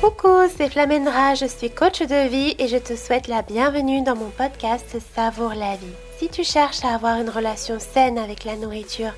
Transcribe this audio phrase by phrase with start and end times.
[0.00, 4.16] Coucou, c'est Flamendra, je suis coach de vie et je te souhaite la bienvenue dans
[4.16, 5.86] mon podcast Savoure la vie.
[6.18, 9.12] Si tu cherches à avoir une relation saine avec la nourriture,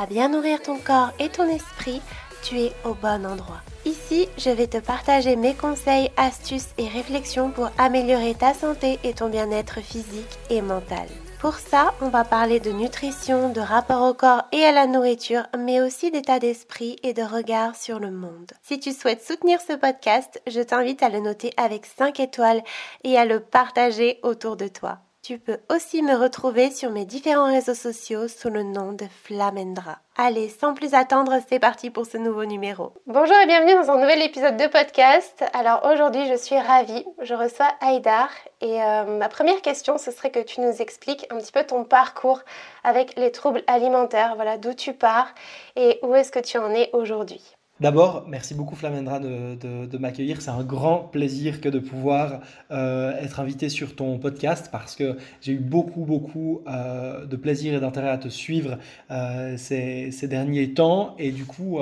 [0.00, 2.00] à bien nourrir ton corps et ton esprit,
[2.42, 3.62] tu es au bon endroit.
[3.84, 9.14] Ici, je vais te partager mes conseils, astuces et réflexions pour améliorer ta santé et
[9.14, 11.08] ton bien-être physique et mental.
[11.38, 15.44] Pour ça, on va parler de nutrition, de rapport au corps et à la nourriture,
[15.56, 18.50] mais aussi d'état d'esprit et de regard sur le monde.
[18.64, 22.62] Si tu souhaites soutenir ce podcast, je t'invite à le noter avec 5 étoiles
[23.04, 24.98] et à le partager autour de toi.
[25.28, 29.98] Tu peux aussi me retrouver sur mes différents réseaux sociaux sous le nom de Flamendra.
[30.16, 32.94] Allez, sans plus attendre, c'est parti pour ce nouveau numéro.
[33.06, 35.44] Bonjour et bienvenue dans un nouvel épisode de podcast.
[35.52, 37.04] Alors aujourd'hui, je suis ravie.
[37.20, 38.30] Je reçois Aïdar
[38.62, 41.84] et euh, ma première question, ce serait que tu nous expliques un petit peu ton
[41.84, 42.40] parcours
[42.82, 44.34] avec les troubles alimentaires.
[44.34, 45.28] Voilà, d'où tu pars
[45.76, 47.57] et où est-ce que tu en es aujourd'hui?
[47.80, 50.42] D'abord, merci beaucoup Flamendra de, m'accueillir.
[50.42, 52.40] C'est un grand plaisir que de pouvoir
[52.72, 57.74] euh, être invité sur ton podcast parce que j'ai eu beaucoup, beaucoup euh, de plaisir
[57.74, 58.78] et d'intérêt à te suivre
[59.12, 61.14] euh, ces, derniers temps.
[61.20, 61.78] Et du coup,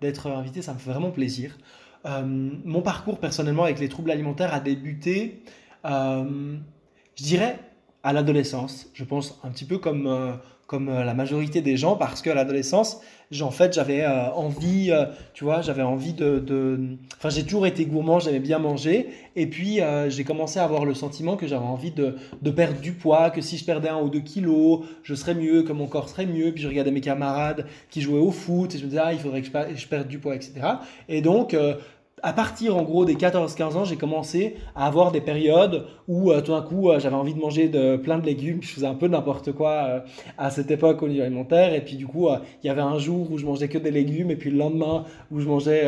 [0.00, 1.56] d'être invité, ça me fait vraiment plaisir.
[2.04, 5.42] mon parcours personnellement avec les troubles alimentaires a débuté,
[5.84, 7.60] je dirais,
[8.02, 8.90] à l'adolescence.
[8.94, 13.00] Je pense un petit peu comme comme la majorité des gens parce qu'à l'adolescence,
[13.40, 17.84] en fait, j'avais euh, envie, euh, tu vois, j'avais envie de, Enfin, j'ai toujours été
[17.84, 19.08] gourmand, j'aimais bien manger.
[19.34, 22.92] Et puis, j'ai commencé à avoir le sentiment que j'avais envie de, de, perdre du
[22.92, 26.08] poids, que si je perdais un ou deux kilos, je serais mieux, que mon corps
[26.08, 26.52] serait mieux.
[26.52, 29.18] Puis, je regardais mes camarades qui jouaient au foot et je me disais, ah, il
[29.18, 30.52] faudrait que je, perde du poids, etc.
[31.08, 31.54] Et donc,
[32.22, 36.40] à partir en gros des 14-15 ans, j'ai commencé à avoir des périodes où euh,
[36.40, 38.62] tout d'un coup euh, j'avais envie de manger de, plein de légumes.
[38.62, 40.00] Je faisais un peu n'importe quoi euh,
[40.38, 41.74] à cette époque au niveau alimentaire.
[41.74, 42.28] Et puis du coup,
[42.62, 45.04] il y avait un jour où je mangeais que des légumes et puis le lendemain
[45.30, 45.84] où je mangeais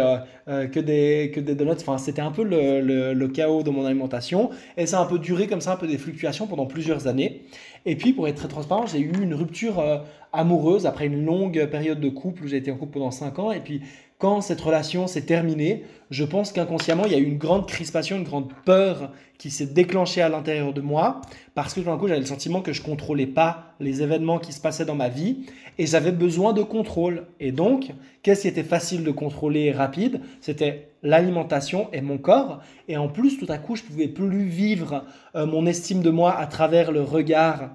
[0.46, 1.72] que, des, que des donuts.
[1.72, 4.50] Enfin, c'était un peu le, chaos de mon alimentation.
[4.76, 7.42] Et ça a un peu duré comme ça, un peu des fluctuations pendant plusieurs années.
[7.86, 9.82] Et puis, pour être très transparent, j'ai eu une rupture
[10.32, 13.52] amoureuse après une longue période de couple où j'ai été en couple pendant 5 ans.
[13.52, 13.80] Et puis,
[14.18, 18.16] quand cette relation s'est terminée, je pense qu'inconsciemment, il y a eu une grande crispation,
[18.16, 21.20] une grande peur qui s'est déclenchée à l'intérieur de moi,
[21.54, 24.52] parce que tout d'un coup, j'avais le sentiment que je contrôlais pas les événements qui
[24.52, 25.46] se passaient dans ma vie,
[25.78, 27.26] et j'avais besoin de contrôle.
[27.38, 27.92] Et donc,
[28.24, 30.20] qu'est-ce qui était facile de contrôler et rapide?
[30.40, 32.60] C'était l'alimentation et mon corps.
[32.88, 35.04] Et en plus, tout à coup, je pouvais plus vivre
[35.36, 37.70] euh, mon estime de moi à travers le regard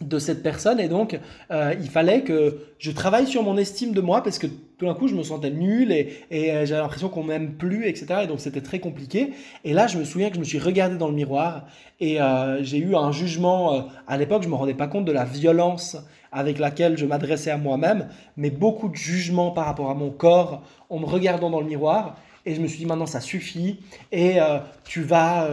[0.00, 1.18] de cette personne et donc
[1.50, 4.48] euh, il fallait que je travaille sur mon estime de moi parce que
[4.78, 8.20] tout d'un coup je me sentais nul et, euh, j'avais l'impression qu'on m'aime plus etc
[8.24, 9.30] et donc c'était très compliqué.
[9.64, 11.66] Et là je me souviens que je me suis regardé dans le miroir
[12.00, 15.24] et euh, j'ai eu un jugement à l'époque je me rendais pas compte de la
[15.24, 15.96] violence
[16.32, 20.62] avec laquelle je m'adressais à moi-même mais beaucoup de jugement par rapport à mon corps
[20.90, 22.16] en me regardant dans le miroir.
[22.46, 23.80] Et je me suis dit maintenant ça suffit.
[24.12, 24.36] Et
[24.84, 25.48] tu vas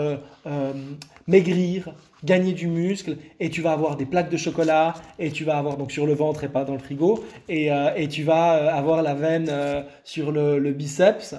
[1.31, 1.93] maigrir
[2.23, 5.77] gagner du muscle et tu vas avoir des plaques de chocolat et tu vas avoir
[5.77, 8.69] donc sur le ventre et pas dans le frigo et, euh, et tu vas euh,
[8.69, 11.35] avoir la veine euh, sur le, biceps.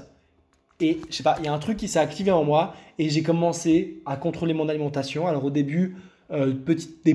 [0.80, 3.08] Et je sais pas il y a un truc qui s'est activé en moi et
[3.08, 5.28] j'ai commencé à contrôler mon alimentation.
[5.28, 5.96] Alors au début
[6.30, 7.14] des,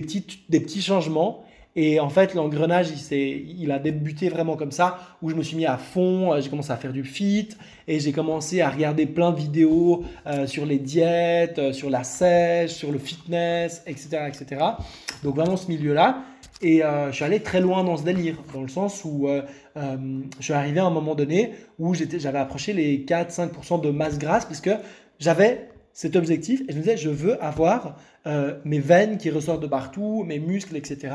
[0.49, 1.43] des petits changements
[1.79, 5.67] et en fait, l'engrenage, il, a débuté vraiment comme ça, où je me suis mis
[5.67, 7.49] à fond, euh, j'ai commencé à faire du fit,
[7.87, 12.03] et j'ai commencé à regarder plein de vidéos euh, sur les diètes, euh, sur la
[12.03, 14.23] sèche, sur le fitness, etc.
[14.27, 14.65] etc.
[15.23, 16.23] Donc vraiment ce milieu-là.
[16.63, 19.27] Et je suis allé très loin dans ce délire, dans le sens où
[19.75, 24.45] je suis arrivé à un moment donné où j'avais approché les 4-5% de masse grasse,
[24.45, 24.71] puisque
[25.19, 27.97] j'avais cet objectif, et je me disais, je veux avoir
[28.65, 31.13] mes veines qui ressortent de partout, mes muscles, etc.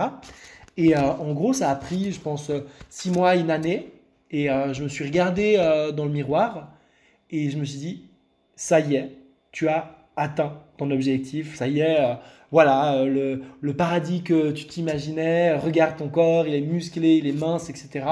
[0.77, 3.93] Et euh, en gros, ça a pris, je pense, euh, six mois, une année.
[4.31, 5.56] Et euh, je me suis regardé
[5.94, 6.72] dans le miroir
[7.31, 8.05] et je me suis dit,
[8.56, 9.10] ça y est,
[9.50, 11.55] tu as atteint ton objectif.
[11.56, 11.99] Ça y est,
[12.50, 13.43] voilà, le,
[13.77, 18.06] paradis que tu t'imaginais, regarde ton corps, il est musclé, il est mince, etc.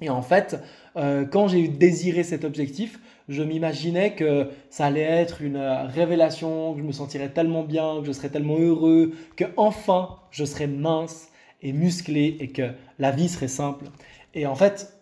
[0.00, 0.58] Et en fait,
[0.96, 6.84] quand j'ai désiré cet objectif, je m'imaginais que ça allait être une révélation, que je
[6.84, 11.29] me sentirais tellement bien, que je serais tellement heureux, que enfin je serais mince,
[11.62, 13.86] et musclé et que la vie serait simple.
[14.34, 14.94] Et en fait,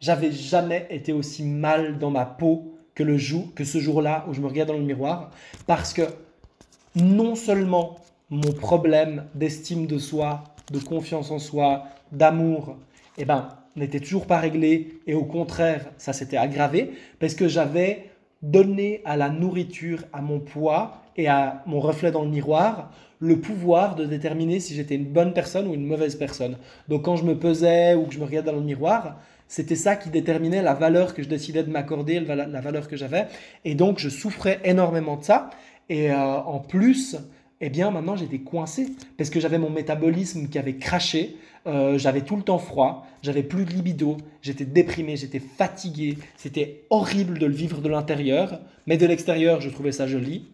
[0.00, 4.34] j'avais jamais été aussi mal dans ma peau que le jour, que ce jour-là où
[4.34, 5.30] je me regarde dans le miroir,
[5.66, 6.02] parce que
[6.94, 7.96] non seulement
[8.30, 12.76] mon problème d'estime de soi, de confiance en soi, d'amour,
[13.18, 18.10] eh ben, n'était toujours pas réglé et au contraire, ça s'était aggravé parce que j'avais
[18.42, 23.40] donné à la nourriture, à mon poids et à mon reflet dans le miroir le
[23.40, 26.58] pouvoir de déterminer si j'étais une bonne personne ou une mauvaise personne.
[26.88, 29.16] Donc quand je me pesais ou que je me regardais dans le miroir,
[29.48, 33.26] C'était ça qui déterminait la valeur que je décidais de m'accorder, la valeur que j'avais.
[33.64, 35.50] Et donc, je souffrais énormément de ça.
[35.88, 37.16] Et euh, en plus,
[37.60, 41.36] eh bien, maintenant, j'étais coincé parce que j'avais mon métabolisme qui avait craché.
[41.66, 46.16] Euh, j'avais tout le temps froid, j'avais plus de libido, j'étais déprimé, j'étais fatigué.
[46.36, 50.46] C'était horrible de le vivre de l'intérieur, mais de l'extérieur, je trouvais ça joli.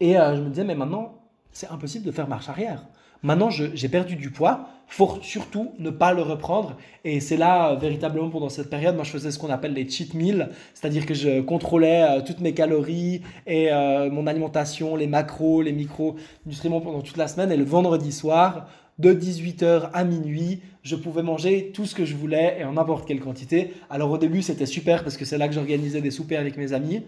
[0.00, 1.14] Et euh, je me disais, mais maintenant,
[1.52, 2.86] c'est impossible de faire marche arrière.
[3.22, 4.68] Maintenant, j'ai perdu du poids.
[4.86, 6.78] Faut surtout ne pas le reprendre.
[7.04, 10.14] Et c'est là, véritablement, pendant cette période, moi, je faisais ce qu'on appelle les cheat
[10.14, 10.48] meals.
[10.72, 15.72] C'est-à-dire que je contrôlais euh, toutes mes calories et euh, mon alimentation, les macros, les
[15.72, 16.16] micros,
[16.46, 17.52] nutriments pendant toute la semaine.
[17.52, 18.68] Et le vendredi soir,
[18.98, 23.06] de 18h à minuit, je pouvais manger tout ce que je voulais et en n'importe
[23.06, 23.74] quelle quantité.
[23.88, 26.72] Alors au début, c'était super parce que c'est là que j'organisais des soupers avec mes
[26.72, 27.02] amis.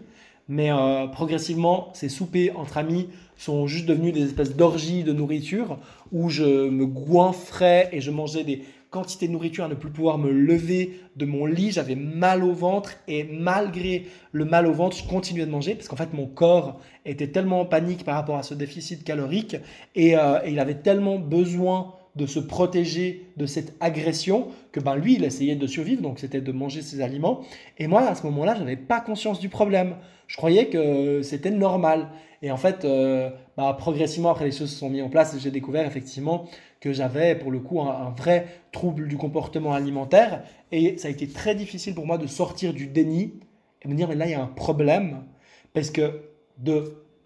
[0.49, 5.79] Mais euh, progressivement, ces soupers entre amis sont juste devenus des espèces d'orgies de nourriture
[6.11, 10.19] où je me goinfrais et je mangeais des quantités de nourriture à ne plus pouvoir
[10.19, 11.73] me lever de mon lit.
[11.73, 15.89] J'avais mal au ventre et malgré le mal au ventre, je continuais de manger parce
[15.89, 19.57] qu'en fait mon corps était tellement en panique par rapport à ce déficit calorique
[19.95, 24.97] et, euh, et il avait tellement besoin de se protéger de cette agression que ben
[24.97, 27.41] lui il essayait de survivre donc c'était de manger ses aliments.
[27.79, 29.97] Et moi à ce moment-là je n'avais pas conscience du problème.
[30.27, 32.09] Je croyais que c'était normal.
[32.43, 35.51] Et en fait euh, bah, progressivement après les choses se sont mises en place j'ai
[35.51, 36.47] découvert effectivement
[36.81, 40.43] que j'avais pour le coup un, vrai trouble du comportement alimentaire.
[40.71, 43.35] Et ça a été très difficile pour moi de sortir du déni
[43.81, 45.25] et me dire mais là il y a un problème.
[45.73, 46.25] Parce que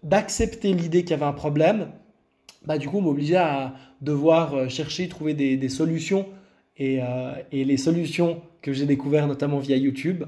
[0.03, 1.91] d'accepter l'idée qu'il y avait un problème
[2.65, 6.27] bah, du coup, m'obligeait à devoir euh, chercher, trouver des, solutions.
[6.79, 10.25] Euh, et, les solutions que j'ai découvertes notamment via YouTube,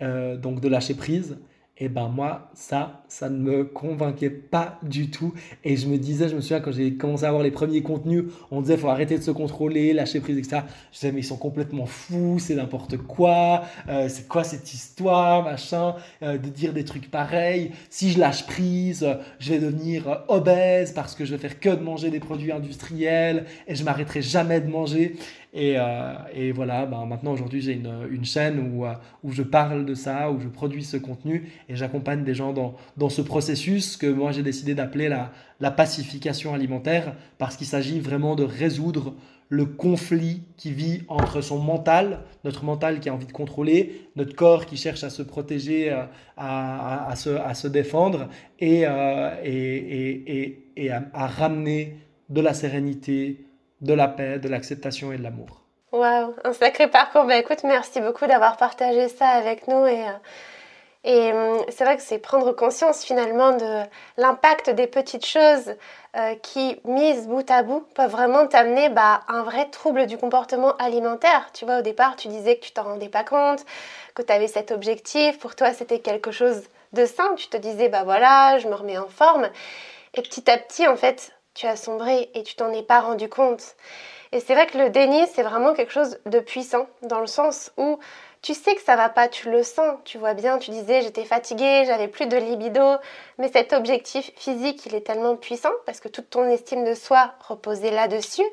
[0.00, 1.38] euh, donc de lâcher prise,
[1.78, 5.32] et ben moi, ça, ça ne me convainquait pas du tout.
[5.64, 8.24] Et je me disais, je me souviens quand j'ai commencé à avoir les premiers contenus,
[8.50, 10.62] on disait faut arrêter de se contrôler, lâcher prise, etc.
[10.92, 15.44] Je disais mais ils sont complètement fous, c'est n'importe quoi, euh, c'est quoi cette histoire,
[15.44, 17.72] machin, euh, de dire des trucs pareils.
[17.88, 19.08] Si je lâche prise,
[19.38, 23.46] je vais devenir obèse parce que je vais faire que de manger des produits industriels
[23.66, 25.16] et je m'arrêterai jamais de manger.
[25.54, 29.94] Euh, et, voilà, ben maintenant aujourd'hui j'ai une, chaîne où, euh, où je parle de
[29.94, 34.32] ça, où je produis ce contenu et j'accompagne des gens dans, ce processus que moi
[34.32, 35.30] j'ai décidé d'appeler la,
[35.70, 39.14] pacification alimentaire parce qu'il s'agit vraiment de résoudre
[39.48, 44.34] le conflit qui vit entre son mental, notre mental qui a envie de contrôler, notre
[44.34, 46.04] corps qui cherche à se protéger, euh,
[46.38, 48.28] à, se, défendre
[48.58, 49.36] et, à
[51.26, 51.98] ramener
[52.30, 53.44] de la sérénité,
[53.82, 55.62] de la paix, de l'acceptation et de l'amour.
[55.92, 57.24] Waouh, un sacré parcours.
[57.24, 60.06] Bah écoute, merci beaucoup d'avoir partagé ça avec nous et,
[61.04, 63.82] euh, hum, c'est vrai que c'est prendre conscience finalement de
[64.16, 65.74] l'impact des petites choses
[66.16, 70.74] euh, qui, mises bout à bout, peuvent vraiment t'amener bah, un vrai trouble du comportement
[70.76, 71.50] alimentaire.
[71.52, 73.66] Tu vois, au départ, tu disais que tu t'en rendais pas compte,
[74.14, 76.62] que tu avais cet objectif, pour toi c'était quelque chose
[76.94, 79.48] de simple, tu te disais bah voilà, je me remets en forme.
[80.14, 83.28] Et petit à petit, en fait, tu as sombré et tu t'en es pas rendu
[83.28, 83.76] compte.
[84.32, 87.70] Et c'est vrai que le déni, c'est vraiment quelque chose de puissant, dans le sens
[87.76, 87.98] où
[88.40, 91.24] tu sais que ça va pas, tu le sens, tu vois bien, tu disais j'étais
[91.24, 92.96] fatiguée, j'avais plus de libido,
[93.38, 97.34] mais cet objectif physique, il est tellement puissant parce que toute ton estime de soi
[97.46, 98.46] reposait là-dessus,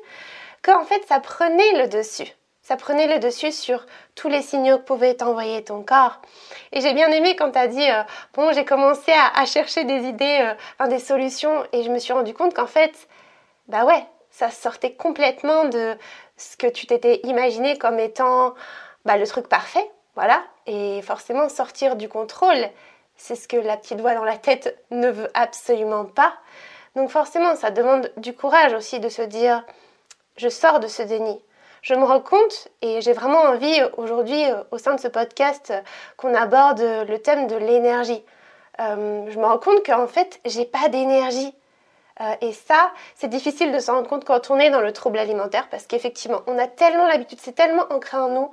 [0.62, 2.32] qu'en fait ça prenait le dessus.
[2.70, 3.84] Ça prenait le dessus sur
[4.14, 6.20] tous les signaux que pouvait t'envoyer ton corps.
[6.70, 8.04] Et j'ai bien aimé quand tu as dit, euh,
[8.34, 12.32] bon, j'ai commencé à, chercher des idées, euh, des solutions, et je me suis rendu
[12.32, 13.08] compte qu'en fait,
[13.66, 15.96] bah ouais, ça sortait complètement de
[16.36, 18.54] ce que tu t'étais imaginé comme étant
[19.04, 20.40] bah, le truc parfait, voilà.
[20.68, 22.68] Et forcément, sortir du contrôle,
[23.16, 26.34] c'est ce que la petite voix dans la tête ne veut absolument pas.
[26.94, 29.64] Donc forcément, ça demande du courage aussi de se dire,
[30.36, 31.40] je sors de ce déni,
[31.82, 35.70] je me rends compte et j'ai vraiment envie aujourd'hui euh, au sein de ce podcast
[35.70, 35.80] euh,
[36.16, 38.22] qu'on aborde le thème de l'énergie.
[38.80, 41.54] Euh, je me rends compte qu'en fait, j'ai pas d'énergie.
[42.42, 45.68] et ça, c'est difficile de s'en rendre compte quand on est dans le trouble alimentaire
[45.70, 48.50] parce qu'effectivement, on a tellement l'habitude, c'est tellement ancré en nous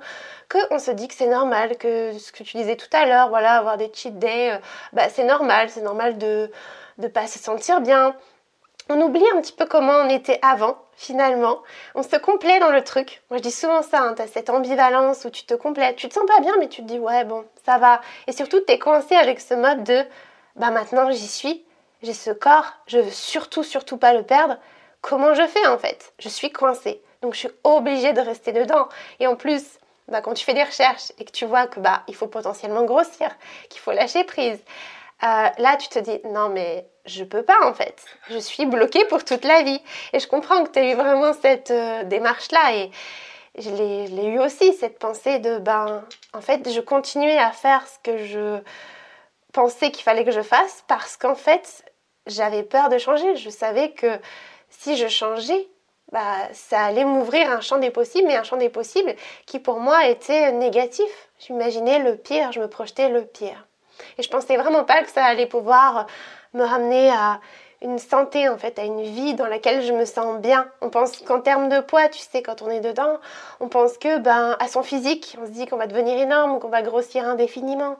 [0.50, 3.56] qu'on se dit que c'est normal, que ce que tu disais tout à l'heure, voilà,
[3.58, 4.58] avoir des cheat days,
[4.94, 6.50] bah, c'est normal, c'est normal de
[6.96, 8.14] ne pas se sentir bien.
[8.88, 11.62] On oublie un petit peu comment on était avant finalement.
[11.94, 13.22] On se complaît dans le truc.
[13.30, 15.96] Moi, je dis souvent ça, hein, tu as cette ambivalence où tu te complètes.
[15.96, 18.00] Tu te sens pas bien, mais tu te dis, ouais, bon, ça va.
[18.26, 20.04] Et surtout, tu es coincé avec ce mode de,
[20.56, 21.64] bah maintenant, j'y suis,
[22.02, 24.56] j'ai ce corps, je veux surtout, surtout pas le perdre.
[25.00, 26.12] Comment je fais en fait?
[26.18, 27.00] Je suis coincée.
[27.22, 28.88] Donc, je suis obligée de rester dedans.
[29.20, 29.78] Et en plus,
[30.08, 32.84] bah, quand tu fais des recherches et que tu vois que bah il faut potentiellement
[32.84, 33.28] grossir,
[33.68, 34.58] qu'il faut lâcher prise,
[35.22, 38.04] euh, là tu te dis non mais je peux pas en fait.
[38.30, 39.80] Je suis bloquée pour toute la vie.
[40.12, 42.74] Et je comprends que tu as eu vraiment cette euh, démarche-là.
[42.76, 42.90] Et,
[43.58, 47.98] je l'ai eu aussi, cette pensée de, ben, en fait, je continuais à faire ce
[48.04, 48.60] que je
[49.52, 51.82] pensais qu'il fallait que je fasse parce qu'en fait,
[52.28, 53.34] j'avais peur de changer.
[53.34, 54.20] Je savais que
[54.70, 55.66] si je changeais,
[56.12, 59.14] bah, ça allait m'ouvrir un champ des possibles, mais un champ des possibles
[59.46, 61.28] qui pour moi était négatif.
[61.40, 63.66] J'imaginais le pire, je me projetais le pire.
[64.16, 66.06] Et je pensais vraiment pas que ça allait pouvoir
[66.54, 67.40] me ramener à
[67.80, 70.68] une santé en fait, à une vie dans laquelle je me sens bien.
[70.80, 73.18] On pense qu'en termes de poids, tu sais, quand on est dedans,
[73.60, 76.68] on pense que ben à son physique, on se dit qu'on va devenir énorme, qu'on
[76.68, 77.96] va grossir indéfiniment,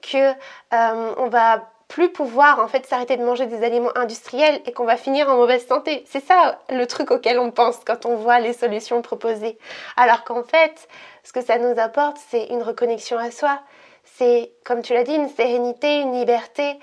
[0.00, 0.30] que
[0.72, 4.84] euh, on va plus pouvoir en fait s'arrêter de manger des aliments industriels et qu'on
[4.84, 6.04] va finir en mauvaise santé.
[6.06, 9.58] C'est ça le truc auquel on pense quand on voit les solutions proposées.
[9.96, 10.86] Alors qu'en fait,
[11.24, 13.58] ce que ça nous apporte, c'est une reconnexion à soi.
[14.04, 16.78] C'est, comme tu l'as dit, une sérénité, une liberté,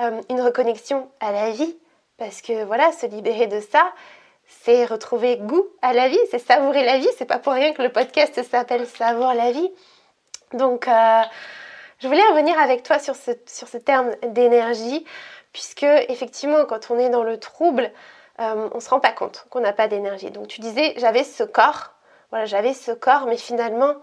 [0.00, 1.76] euh, une reconnexion à la vie.
[2.16, 3.92] Parce que voilà, se libérer de ça,
[4.46, 7.08] c'est retrouver goût à la vie, c'est savourer la vie.
[7.18, 9.70] C'est pas pour rien que le podcast s'appelle Savoure la vie.
[10.52, 11.22] Donc, euh,
[11.98, 15.04] je voulais revenir avec toi sur ce, sur terme d'énergie,
[15.52, 17.90] puisque effectivement, quand on est dans le trouble,
[18.40, 20.30] euh, on ne se rend pas compte qu'on n'a pas d'énergie.
[20.30, 21.92] Donc, tu disais, j'avais ce corps,
[22.30, 23.94] voilà, j'avais ce corps, mais finalement,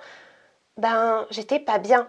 [0.77, 2.07] ben, j'étais pas bien.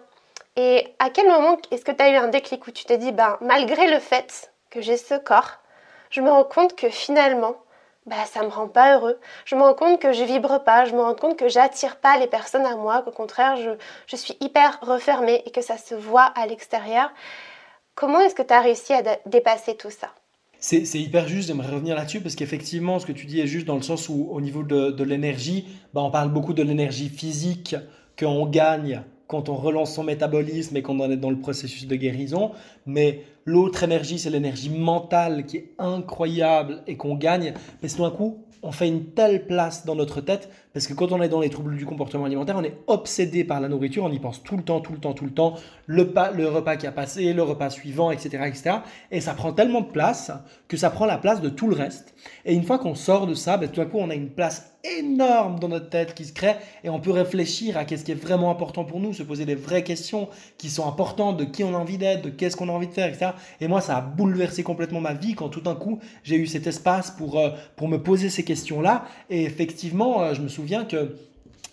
[0.57, 3.13] Et à quel moment est-ce que tu as eu un déclic où tu t'es dit,
[3.13, 5.59] ben, malgré le fait que j'ai ce corps,
[6.11, 7.57] je me rends compte que finalement,
[8.05, 9.19] bah, ça me rend pas heureux.
[9.45, 12.19] Je me rends compte que je vibre pas, je me rends compte que j'attire pas
[12.19, 13.71] les personnes à moi, qu'au contraire, je,
[14.07, 17.11] je, suis hyper refermée et que ça se voit à l'extérieur.
[17.95, 20.09] Comment est-ce que tu as réussi à dépasser tout ça?
[20.59, 23.75] C'est, hyper juste, j'aimerais revenir là-dessus parce qu'effectivement, ce que tu dis est juste dans
[23.75, 27.75] le sens où, au niveau de, de l'énergie, bah, on parle beaucoup de l'énergie physique
[28.19, 31.97] qu'on gagne quand on relance son métabolisme et qu'on en est dans le processus de
[31.97, 32.51] guérison.
[32.85, 37.55] Mais l'autre énergie, c'est l'énergie mentale qui est incroyable et qu'on gagne.
[37.83, 41.13] Mais tout d'un coup, on fait une telle place dans notre tête parce que quand
[41.13, 44.13] on est dans les troubles du comportement alimentaire, on est obsédé par la nourriture, on
[44.13, 45.55] y pense tout le temps, tout le temps, tout le temps,
[45.87, 48.77] le, le repas qui a passé, le repas suivant, etc., etc.
[49.11, 50.31] Et ça prend tellement de place
[50.69, 52.15] que ça prend la place de tout le reste.
[52.45, 54.72] Et une fois qu'on sort de ça, ben, tout d'un coup, on a une place
[54.85, 58.17] énorme dans notre tête qui se crée et on peut réfléchir à qu'est-ce qui est
[58.17, 61.75] vraiment important pour nous, se poser des vraies questions qui sont importantes de qui on
[61.75, 63.33] a envie d'être, de qu'est-ce qu'on a envie de faire, etc.
[63.61, 66.67] Et moi, ça a bouleversé complètement ma vie quand tout d'un coup, j'ai eu cet
[66.67, 69.05] espace pour, euh, pour me poser ces questions-là.
[69.31, 71.17] Et effectivement, euh, je me souviens que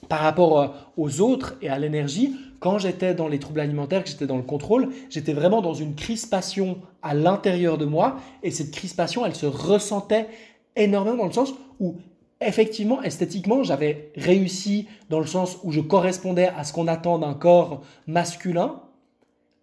[0.07, 4.09] par rapport euh, aux autres et à l'énergie, quand j'étais dans les troubles alimentaires, que
[4.09, 8.17] j'étais dans le contrôle, j'étais vraiment dans une crispation à l'intérieur de moi.
[8.43, 10.27] Et cette crispation, elle se ressentait
[10.75, 11.95] énormément dans le sens où
[12.41, 17.34] effectivement, esthétiquement, j'avais réussi dans le sens où je correspondais à ce qu'on attend d'un
[17.34, 18.81] corps masculin,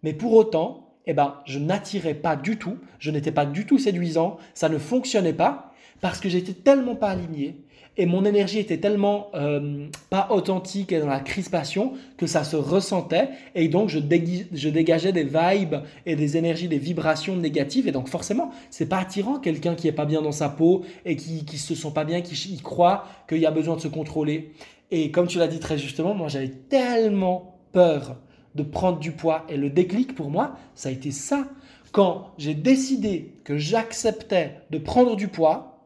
[0.03, 3.77] mais pour autant, eh ben, je n'attirais pas du tout, je n'étais pas du tout
[3.77, 7.63] séduisant, ça ne fonctionnait pas parce que j'étais tellement pas aligné
[7.97, 12.55] et mon énergie était tellement euh, pas authentique et dans la crispation que ça se
[12.55, 15.75] ressentait et donc je, dégageais des vibes
[16.05, 19.93] et des énergies, des vibrations négatives et donc forcément c'est pas attirant quelqu'un qui est
[19.93, 23.39] pas bien dans sa peau et qui, qui se sent pas bien, qui croit qu'il
[23.39, 24.51] y a besoin de se contrôler.
[24.91, 28.17] Et comme tu l'as dit très justement, moi j'avais tellement peur
[28.55, 31.47] de prendre du poids et le déclic pour moi, ça a été ça.
[31.91, 35.85] Quand j'ai décidé que j'acceptais de prendre du poids,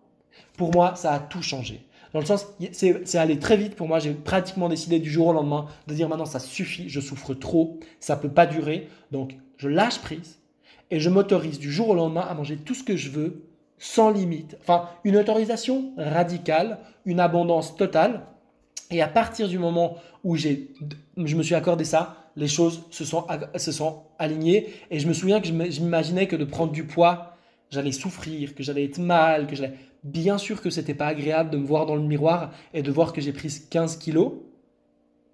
[0.57, 1.85] pour moi, ça a tout changé.
[2.13, 3.99] Dans le sens, c'est allé très vite pour moi.
[3.99, 7.79] J'ai pratiquement décidé du jour au lendemain de dire maintenant ça suffit, je souffre trop,
[7.99, 8.87] ça peut pas durer.
[9.11, 10.39] Donc je lâche prise
[10.89, 13.43] et je m'autorise du jour au lendemain à manger tout ce que je veux
[13.79, 14.57] sans limite.
[14.61, 18.27] Enfin, une autorisation radicale, une abondance totale.
[18.91, 20.55] Et à partir du moment où je
[21.17, 23.25] me suis accordé ça, les choses se sont,
[23.55, 24.67] se sont alignées.
[24.91, 27.37] Et je me souviens que je m'imaginais que de prendre du poids,
[27.71, 29.73] j'allais souffrir, que j'allais être mal, que j'allais
[30.03, 33.13] Bien sûr que c'était pas agréable de me voir dans le miroir et de voir
[33.13, 34.34] que j'ai pris 15 kilos,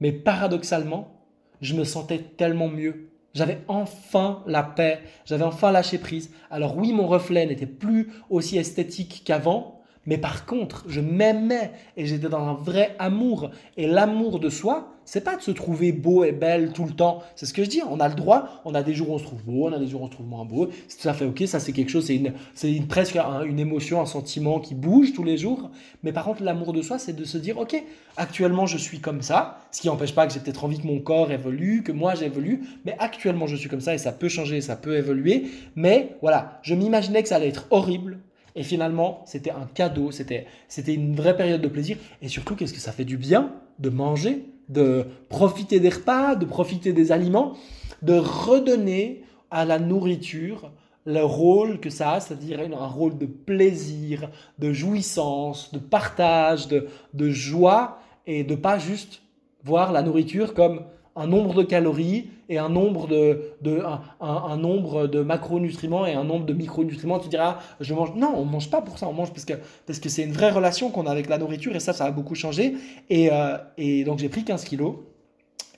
[0.01, 1.21] mais paradoxalement,
[1.61, 3.09] je me sentais tellement mieux.
[3.33, 6.31] J'avais enfin la paix, j'avais enfin lâché prise.
[6.51, 12.05] Alors oui, mon reflet n'était plus aussi esthétique qu'avant, mais par contre, je m'aimais et
[12.05, 13.51] j'étais dans un vrai amour.
[13.77, 17.23] Et l'amour de soi, c'est pas de se trouver beau et belle tout le temps.
[17.37, 17.81] C'est ce que je dis.
[17.89, 18.61] On a le droit.
[18.65, 20.07] On a des jours où on se trouve beau, on a des jours où on
[20.07, 20.69] se trouve moins beau.
[20.89, 21.43] C'est tout à fait ok.
[21.47, 22.07] Ça, c'est quelque chose.
[22.07, 25.71] C'est une, c'est une, presque une émotion, un sentiment qui bouge tous les jours.
[26.03, 27.81] Mais par contre, l'amour de soi, c'est de se dire, ok,
[28.17, 29.61] actuellement, je suis comme ça.
[29.71, 32.63] Ce qui n'empêche pas que j'ai peut-être envie que mon corps évolue, que moi j'évolue.
[32.85, 35.45] Mais actuellement, je suis comme ça et ça peut changer, ça peut évoluer.
[35.77, 38.19] Mais voilà, je m'imaginais que ça allait être horrible
[38.57, 41.95] et finalement, c'était un cadeau, c'était, c'était une vraie période de plaisir.
[42.23, 46.45] Et surtout, qu'est-ce que ça fait du bien de manger, de profiter des repas, de
[46.45, 47.53] profiter des aliments,
[48.01, 50.71] de redonner à la nourriture
[51.05, 56.87] le rôle que ça a, c'est-à-dire un rôle de plaisir, de jouissance, de partage, de,
[57.13, 57.99] de joie.
[58.25, 59.21] et de pas juste
[59.63, 60.81] voir la nourriture comme
[61.17, 63.83] un nombre de calories et un nombre de, de
[64.21, 67.19] un, nombre de macronutriments et un nombre de micronutriments.
[67.19, 68.13] Tu diras, je mange.
[68.15, 69.07] Non, on mange pas pour ça.
[69.07, 69.53] On mange parce que
[69.85, 72.11] parce que c'est une vraie relation qu'on a avec la nourriture et ça, ça a
[72.11, 72.75] beaucoup changé.
[73.09, 74.95] Et, euh, et donc j'ai pris 15 kilos.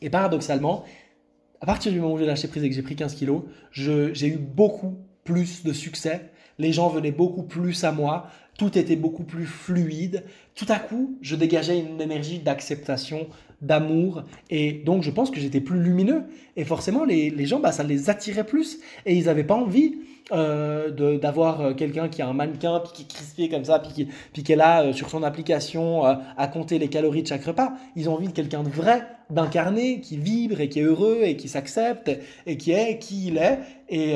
[0.01, 0.83] Et paradoxalement,
[1.61, 4.27] à partir du moment où j'ai lâché prise et que j'ai pris 15 kilos, j'ai
[4.27, 6.31] eu beaucoup plus de succès.
[6.57, 8.27] Les gens venaient beaucoup plus à moi.
[8.57, 10.23] Tout était beaucoup plus fluide.
[10.55, 13.27] Tout à coup, je dégageais une énergie d'acceptation,
[13.61, 14.23] d'amour.
[14.49, 16.23] Et donc, je pense que j'étais plus lumineux.
[16.55, 18.79] Et forcément, les, les gens, bah, ça les attirait plus.
[19.05, 19.95] Et ils n'avaient pas envie
[20.31, 23.91] euh, d'avoir euh, quelqu'un qui a un mannequin, puis qui est crispé comme ça, puis
[23.91, 27.45] qui, puis qui est là euh, sur son application à compter les calories de chaque
[27.45, 27.73] repas.
[27.95, 31.35] Ils ont envie de quelqu'un de vrai, d'incarné, qui vibre et qui est heureux et
[31.35, 32.11] qui s'accepte
[32.45, 33.59] et qui est qui il est.
[33.89, 34.13] Et,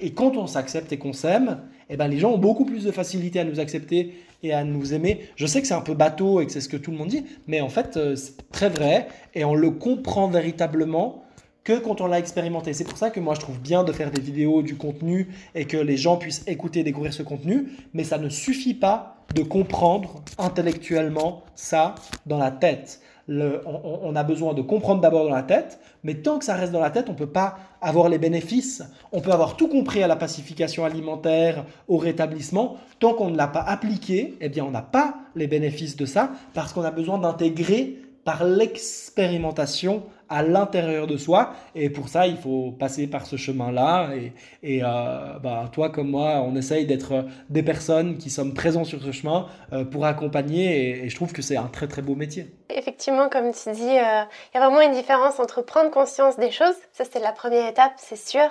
[0.00, 1.58] et quand on s'accepte et qu'on s'aime,
[1.92, 4.94] eh ben, les gens ont beaucoup plus de facilité à nous accepter et à nous
[4.94, 5.20] aimer.
[5.36, 7.08] Je sais que c'est un peu bateau et que c'est ce que tout le monde
[7.08, 11.22] dit, mais en fait, c'est très vrai et on le comprend véritablement
[11.64, 12.72] que quand on l'a expérimenté.
[12.72, 15.64] C'est pour ça que moi je trouve bien de faire des vidéos, du contenu et
[15.64, 20.22] que les gens puissent écouter, découvrir ce contenu, mais ça ne suffit pas de comprendre
[20.38, 21.94] intellectuellement ça
[22.26, 23.00] dans la tête.
[23.28, 26.80] On, a besoin de comprendre d'abord dans la tête, mais tant que ça reste dans
[26.80, 28.82] la tête, on ne peut pas avoir les bénéfices.
[29.12, 32.76] On peut avoir tout compris à la pacification alimentaire, au rétablissement.
[32.98, 36.30] Tant qu'on ne l'a pas appliqué, eh bien on n'a pas les bénéfices de ça
[36.54, 41.52] parce qu'on a besoin d'intégrer par l'expérimentation à l'intérieur de soi.
[41.74, 44.10] Et pour ça, il faut passer par ce chemin-là.
[44.14, 48.84] Et, et euh, bah, toi comme moi, on essaye d'être des personnes qui sommes présents
[48.84, 51.04] sur ce chemin euh, pour accompagner.
[51.04, 52.50] Et, je trouve que c'est un très très beau métier.
[52.70, 56.50] Effectivement, comme tu dis, euh, il y a vraiment une différence entre prendre conscience des
[56.50, 58.48] choses, ça c'est la première étape, c'est sûr,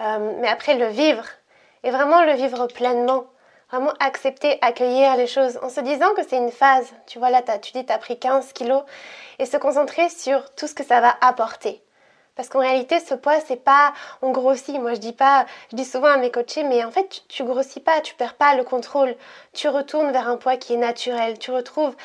[0.00, 1.24] mais après le vivre,
[1.84, 3.24] et vraiment le vivre pleinement.
[3.72, 6.92] Vraiment accepter, accueillir les choses en se disant que c'est une phase.
[7.06, 8.82] Tu vois, là, tu dis tu as pris 15 kilos
[9.38, 11.82] et se concentrer sur tout ce que ça va apporter.
[12.36, 14.78] Parce qu'en réalité, ce poids, c'est pas on grossit.
[14.78, 17.80] Moi, je dis pas, je dis souvent à mes coachés, mais en fait, tu, grossis
[17.80, 19.16] pas, tu perds pas le contrôle.
[19.54, 21.38] Tu retournes vers un poids qui est naturel.
[21.38, 21.96] Tu retrouves,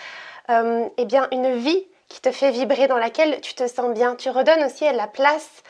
[0.50, 4.16] euh, eh bien, une vie qui te fait vibrer, dans laquelle tu te sens bien.
[4.16, 5.64] Tu redonnes aussi la place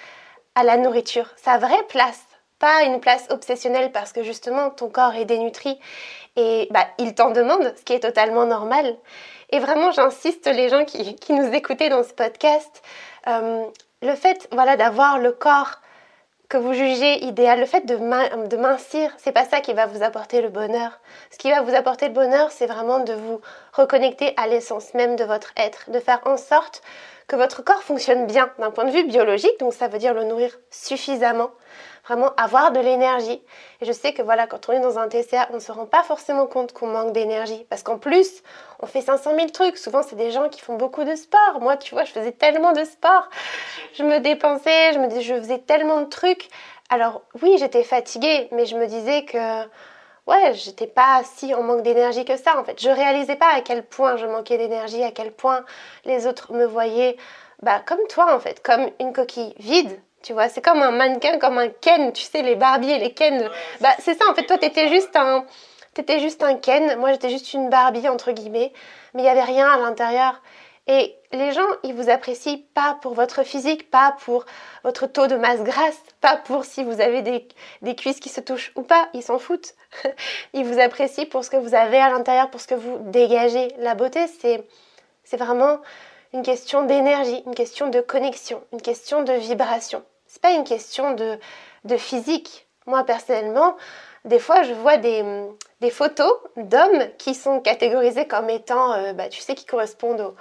[0.54, 2.27] à la nourriture, sa vraie place
[2.60, 5.80] pas une place obsessionnelle parce que justement ton corps est dénutri
[6.36, 8.96] et bah, il t'en demande, ce qui est totalement normal.
[9.50, 12.84] Et vraiment, j'insiste, les gens qui, qui, nous écoutaient dans ce podcast,
[13.28, 13.66] euh,
[14.02, 15.80] le fait voilà, d'avoir le corps
[16.50, 17.96] que vous jugez idéal, le fait de,
[18.48, 21.00] de mincir, c'est pas ça qui va vous apporter le bonheur.
[21.32, 23.42] Ce qui va vous apporter le bonheur, c'est vraiment de vous
[23.74, 26.82] reconnecter à l'essence même de votre être, de faire en sorte
[27.28, 30.24] que votre corps fonctionne bien d'un point de vue biologique, donc ça veut dire le
[30.24, 31.52] nourrir suffisamment,
[32.08, 33.42] vraiment avoir de l'énergie.
[33.82, 35.86] Et je sais que voilà, quand on est dans un TCA, on ne se rend
[35.86, 37.66] pas forcément compte qu'on manque d'énergie.
[37.70, 38.44] Parce qu'en plus,
[38.80, 39.78] on fait 500 000 trucs.
[39.78, 41.60] Souvent, c'est des gens qui font beaucoup de sport.
[41.60, 43.30] Moi, tu vois, je faisais tellement de sport.
[43.94, 46.50] Je me dépensais, je me je faisais tellement de trucs.
[46.90, 49.64] Alors oui, j'étais fatiguée, mais je me disais que
[50.28, 52.82] ouais, j'étais pas si en manque d'énergie que ça en fait.
[52.82, 55.66] Je réalisais pas à quel point je manquais d'énergie, à quel point
[56.06, 57.18] les autres me voyaient
[57.62, 61.38] bah comme toi en fait, comme une coquille vide tu vois, c'est comme un mannequin,
[61.40, 63.50] comme un Ken, tu sais, les Barbie et les Ken.
[63.82, 65.46] Bah, c'est ça, en fait, toi, t'étais juste un.
[65.94, 68.72] T'étais juste un Ken, moi j'étais juste une Barbie entre guillemets,
[69.16, 70.44] mais il n'y avait rien à l'intérieur.
[70.86, 74.46] Et les gens, ils vous apprécient pas pour votre physique, pas pour
[74.84, 77.48] votre taux de masse grasse, pas pour si vous avez des,
[77.82, 79.74] des cuisses qui se touchent ou pas, ils s'en foutent.
[80.54, 83.74] ils vous apprécient pour ce que vous avez à l'intérieur, pour ce que vous dégagez.
[83.80, 84.64] La beauté, c'est,
[85.24, 85.80] c'est vraiment
[86.34, 90.04] une question d'énergie, une question de connexion, une question de vibration.
[90.28, 91.40] C'est pas une question de,
[91.86, 92.68] de physique.
[92.86, 93.76] Moi personnellement,
[94.26, 95.24] des fois je vois des,
[95.82, 100.34] des photos d'hommes qui sont catégorisés comme étant, euh, bah, tu sais, qui correspondent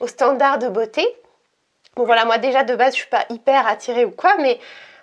[0.00, 1.06] au, standard de beauté.
[1.96, 4.58] Bon voilà, moi déjà de base je suis pas hyper attirée ou quoi, mais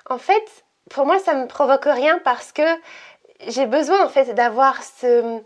[0.10, 2.64] en fait pour moi ça me provoque rien parce que
[3.48, 5.42] j'ai besoin en fait d'avoir ce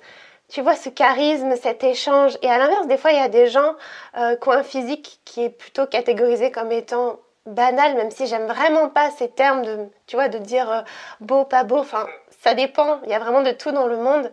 [0.50, 2.38] tu vois, ce charisme, cet échange.
[2.42, 3.76] Et à l'inverse, des fois, il y a des gens
[4.18, 8.48] euh, qui ont un physique qui est plutôt catégorisé comme étant banal, même si j'aime
[8.48, 10.82] vraiment pas ces termes de, tu vois, de dire euh,
[11.20, 11.78] beau, pas beau.
[11.78, 12.08] Enfin,
[12.42, 13.00] ça dépend.
[13.04, 14.32] Il y a vraiment de tout dans le monde.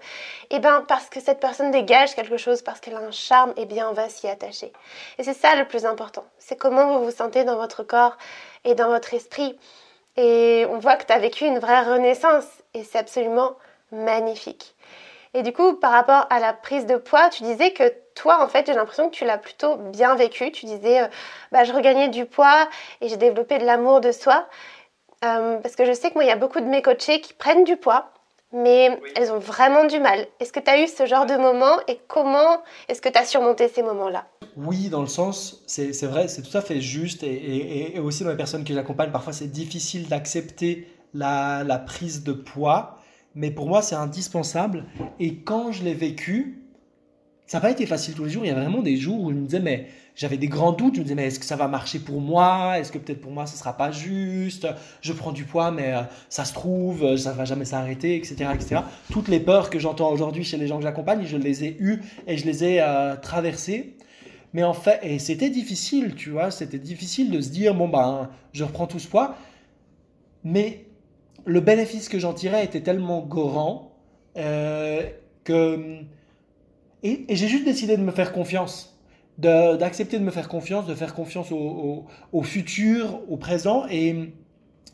[0.50, 3.50] Et eh ben, parce que cette personne dégage quelque chose, parce qu'elle a un charme,
[3.56, 4.72] et eh bien, on va s'y attacher.
[5.18, 6.24] Et c'est ça le plus important.
[6.38, 8.16] C'est comment vous vous sentez dans votre corps
[8.64, 9.58] et dans votre esprit.
[10.16, 12.44] Et on voit que tu as vécu une vraie renaissance.
[12.74, 13.56] Et c'est absolument
[13.92, 14.74] magnifique.
[15.34, 18.48] Et du coup, par rapport à la prise de poids, tu disais que toi, en
[18.48, 20.52] fait, j'ai l'impression que tu l'as plutôt bien vécu.
[20.52, 21.06] Tu disais, euh,
[21.52, 22.68] bah, je regagnais du poids
[23.00, 24.46] et j'ai développé de l'amour de soi.
[25.24, 27.32] Euh, parce que je sais que moi, il y a beaucoup de mes coachés qui
[27.32, 28.10] prennent du poids,
[28.52, 30.26] mais elles ont vraiment du mal.
[30.40, 33.24] Est-ce que tu as eu ce genre de moment et comment est-ce que tu as
[33.24, 34.26] surmonté ces moments-là?
[34.56, 37.22] Oui, dans le sens, c'est vrai, c'est tout à fait juste.
[37.22, 42.32] Et, aussi dans les personnes que j'accompagne, parfois c'est difficile d'accepter la, la, prise de
[42.32, 42.98] poids.
[43.34, 44.84] Mais pour moi, c'est indispensable.
[45.18, 46.62] Et quand je l'ai vécu,
[47.46, 48.44] ça n'a pas été facile tous les jours.
[48.44, 50.94] Il y a vraiment des jours où je me disais, mais j'avais des grands doutes.
[50.94, 52.78] Je me disais, mais est-ce que ça va marcher pour moi?
[52.78, 54.66] Est-ce que peut-être pour moi, ce ne sera pas juste?
[55.00, 58.50] Je prends du poids, mais euh, ça se trouve, ça ne va jamais s'arrêter, etc.,
[58.54, 58.80] etc.
[59.10, 62.00] Toutes les peurs que j'entends aujourd'hui chez les gens que j'accompagne, je les ai eues
[62.26, 63.96] et je les ai euh, traversées.
[64.54, 68.28] Mais en fait, et c'était difficile, tu vois, c'était difficile de se dire, bon, ben,
[68.52, 69.36] je reprends tout ce poids.
[70.44, 70.86] Mais
[71.44, 73.92] le bénéfice que j'en tirais était tellement grand
[74.34, 75.98] que...
[77.02, 78.92] et j'ai juste décidé de me faire confiance
[79.38, 83.84] d'accepter de, me faire confiance, de faire confiance au, futur, au présent.
[83.90, 84.32] Et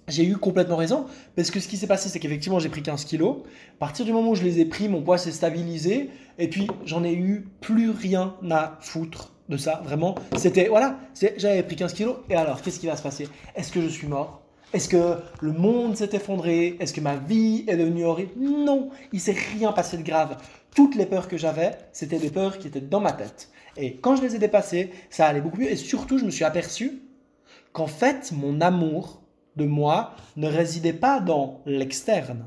[0.06, 1.06] j'ai eu complètement raison,
[1.36, 3.38] parce que ce qui s'est passé, c'est qu'effectivement, j'ai pris 15 kilos.
[3.76, 6.10] À partir du moment où je les ai pris, mon poids s'est stabilisé.
[6.38, 9.82] Et puis, j'en ai eu plus rien à foutre de ça.
[9.84, 10.98] Vraiment, c'était, voilà,
[11.36, 12.16] j'avais pris 15 kilos.
[12.30, 13.28] Et alors, qu'est-ce qui va se passer?
[13.54, 14.42] Est-ce que je suis mort?
[14.74, 16.76] Est-ce que le monde s'est effondré?
[16.78, 18.32] Est-ce que ma vie est devenue horrible?
[18.38, 20.36] Non, il s'est rien passé de grave.
[20.74, 23.50] Toutes les peurs que j'avais, c'était des peurs qui étaient dans ma tête.
[23.78, 25.70] Et quand je les ai dépassées, ça allait beaucoup mieux.
[25.70, 27.00] Et surtout, je me suis aperçu
[27.72, 29.22] qu'en fait, mon amour
[29.56, 32.44] de moi ne résidait pas dans l'externe.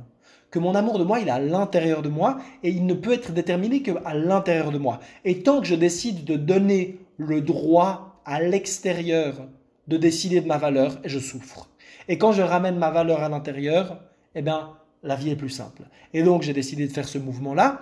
[0.52, 3.14] Que mon amour de moi, il est à l'intérieur de moi et il ne peut
[3.14, 5.00] être déterminé qu'à l'intérieur de moi.
[5.26, 9.48] Et tant que je décide de donner le droit à l'extérieur
[9.88, 11.71] de décider de ma valeur, je souffre.
[12.12, 13.98] Et quand je ramène ma valeur à l'intérieur,
[14.36, 14.72] eh bien,
[15.02, 15.84] la vie est plus simple.
[16.14, 17.80] Et donc, j'ai décidé de faire ce mouvement-là.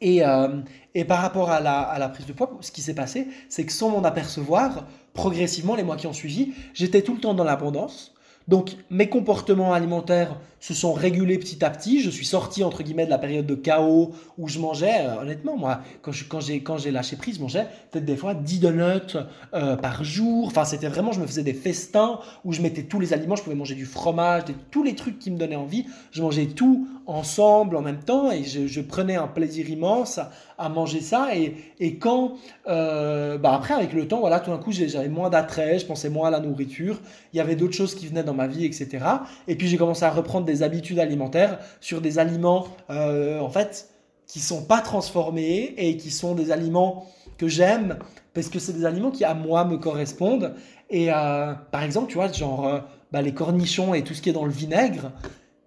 [0.00, 0.60] Et, euh,
[0.96, 3.64] et par rapport à la, à la, prise de poids, ce qui s'est passé, c'est
[3.64, 7.44] que sans m'en apercevoir, progressivement, les mois qui ont suivi, j'étais tout le temps dans
[7.44, 8.12] l'abondance.
[8.48, 12.00] Donc mes comportements alimentaires se sont régulés petit à petit.
[12.02, 15.56] Je suis sorti entre guillemets de la période de chaos où je mangeais, euh, honnêtement,
[15.56, 19.16] moi, quand, j'ai, quand j'ai lâché prise, je mangeais peut-être des fois 10 donuts
[19.54, 20.46] euh, par jour.
[20.46, 23.36] Enfin, c'était vraiment, je me faisais des festins où je mettais tous les aliments.
[23.36, 25.86] Je pouvais manger du fromage, tous les trucs qui me donnaient envie.
[26.10, 30.20] Je mangeais tout ensemble en même temps et je, prenais un plaisir immense
[30.58, 31.34] à, manger ça.
[31.34, 32.34] Et, et quand,
[32.68, 36.10] euh, bah après, avec le temps, voilà, tout d'un coup, j'avais moins d'attrait, je pensais
[36.10, 37.00] moins à la nourriture.
[37.32, 39.04] Il y avait d'autres choses qui venaient dans ma vie, etc.
[39.46, 43.88] Et puis j'ai commencé à reprendre des habitudes alimentaires sur des aliments, euh, en fait,
[44.26, 47.06] qui sont pas transformés et qui sont des aliments
[47.38, 47.98] que j'aime
[48.34, 50.54] parce que c'est des aliments qui à moi me correspondent.
[50.90, 52.82] Et euh, par exemple, tu vois, genre
[53.12, 55.12] bah, les cornichons et tout ce qui est dans le vinaigre,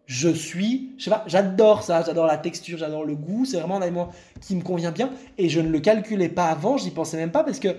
[0.06, 3.78] je suis, je sais pas, j'adore ça, j'adore la texture, j'adore le goût, c'est vraiment
[3.78, 4.10] un aliment
[4.42, 7.46] qui me convient bien et je ne le calculais pas avant, j'y pensais même pas
[7.46, 7.70] parce que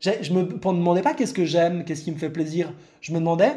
[0.00, 2.72] je me demandais pas qu'est-ce que j'aime, qu'est-ce qui me fait plaisir,
[3.02, 3.52] je me demandais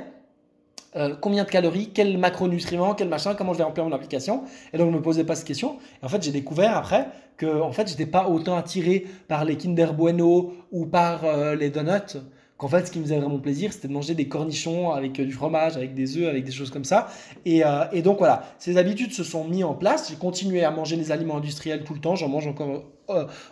[0.95, 4.77] euh, combien de calories, quel macronutriments, quel machin, comment je vais remplir mon application et
[4.77, 7.71] donc je me posais pas cette question et en fait j'ai découvert après que en
[7.71, 12.17] fait j'étais pas autant attiré par les Kinder Bueno ou par euh, les donuts
[12.57, 15.25] qu'en fait, ce qui me faisait vraiment plaisir, c'était de manger des cornichons avec euh,
[15.25, 17.09] du fromage, avec des œufs, avec des choses comme ça.
[17.43, 17.63] Et,
[18.01, 20.09] donc voilà, ces habitudes se sont mises en place.
[20.09, 22.15] J'ai continué à manger les aliments industriels tout le temps.
[22.15, 22.85] J'en mange encore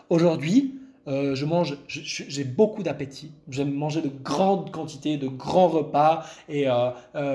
[0.10, 0.80] aujourd'hui.
[1.08, 3.32] Je mange, j'ai beaucoup d'appétit.
[3.50, 6.68] J'aime manger de grandes quantités, de grands repas et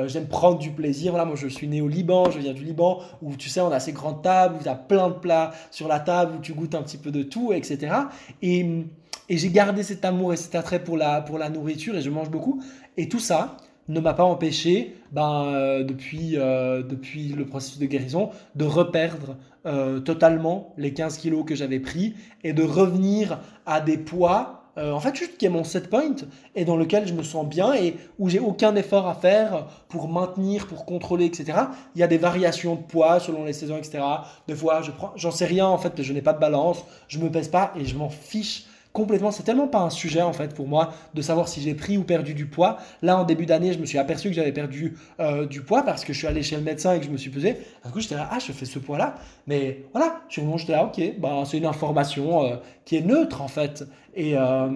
[0.06, 1.12] j'aime prendre du plaisir.
[1.12, 3.70] Voilà, moi je suis né au Liban, je viens du Liban où tu sais, on
[3.70, 6.40] a ces grandes tables, où il y a plein de plats sur la table, où
[6.40, 7.94] tu goûtes un petit peu de tout, etc.
[8.42, 8.84] Et
[9.28, 12.10] et j'ai gardé cet amour et cet attrait pour la, pour la nourriture et je
[12.10, 12.62] mange beaucoup.
[12.96, 17.86] Et tout ça ne m'a pas empêché, ben, euh, depuis, euh, depuis le processus de
[17.86, 23.80] guérison, de reperdre euh, totalement les 15 kilos que j'avais pris et de revenir à
[23.80, 26.14] des poids en fait, juste qui est mon set point
[26.54, 30.06] et dans lequel je me sens bien et où j'ai aucun effort à faire pour
[30.06, 31.58] maintenir, pour contrôler, etc.
[31.96, 33.98] Il y a des variations de poids selon les saisons, etc.
[34.46, 37.18] Des fois, je prends, j'en sais rien en fait, je n'ai pas de balance, je
[37.18, 38.66] me pèse pas et je m'en fiche
[38.98, 39.30] complètement.
[39.30, 42.02] C'est tellement pas un sujet en fait pour moi de savoir si j'ai pris ou
[42.02, 42.78] perdu du poids.
[43.00, 46.04] Là, en début d'année, je me suis aperçu que j'avais perdu euh, du poids parce
[46.04, 47.58] que je suis allé chez le médecin et que je me suis pesé.
[47.86, 49.14] Du coup, j'étais là, ah, je fais ce poids-là.
[49.46, 53.40] Mais voilà, je me j'étais là, ok, bah, c'est une information euh, qui est neutre
[53.40, 53.84] en fait.
[54.16, 54.68] Et, euh,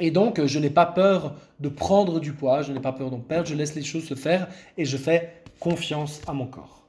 [0.00, 3.20] et donc, je n'ai pas peur de prendre du poids, je n'ai pas peur d'en
[3.20, 6.79] perdre, je laisse les choses se faire et je fais confiance à mon corps.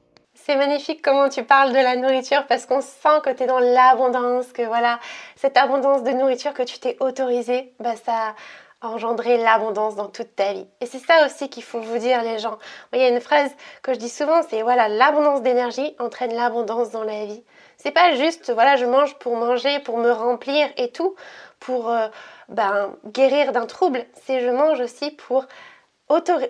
[0.52, 3.60] C'est magnifique comment tu parles de la nourriture parce qu'on sent que tu es dans
[3.60, 5.00] l'abondance, que voilà,
[5.38, 8.36] cette abondance de nourriture que tu t'es autorisée, bah ça
[8.82, 10.68] a engendré l'abondance dans toute ta vie.
[10.82, 12.58] Et c'est ça aussi qu'il faut vous dire les gens.
[12.92, 13.50] Il y a une phrase
[13.82, 17.46] que je dis souvent, c'est voilà, l'abondance d'énergie entraîne l'abondance dans la vie.
[17.78, 21.16] C'est pas juste voilà, je mange pour manger, pour me remplir et tout,
[21.62, 22.10] pour euh,
[22.50, 24.06] ben, guérir d'un trouble.
[24.26, 25.46] C'est je mange aussi pour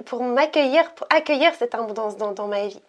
[0.06, 2.82] pour m'accueillir, pour accueillir cette abondance dans, dans ma vie.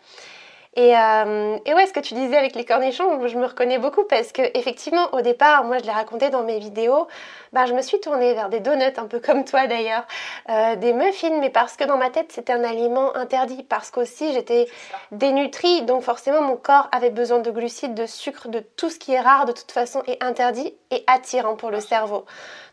[0.75, 4.05] Et, euh, et, ouais, ce que tu disais avec les cornichons, je me reconnais beaucoup
[4.05, 7.09] parce que effectivement, au départ, moi je l'ai raconté dans mes vidéos,
[7.53, 10.07] bah, je me suis tournée vers des donuts, un peu comme toi d'ailleurs,
[10.49, 14.33] euh, des muffins, mais parce que dans ma tête c'était un aliment interdit, parce qu'aussi
[14.33, 14.67] j'étais
[15.11, 19.13] dénutrie, donc forcément mon corps avait besoin de glucides, de sucre, de tout ce qui
[19.13, 22.25] est rare de toute façon est interdit et attirant pour le cerveau.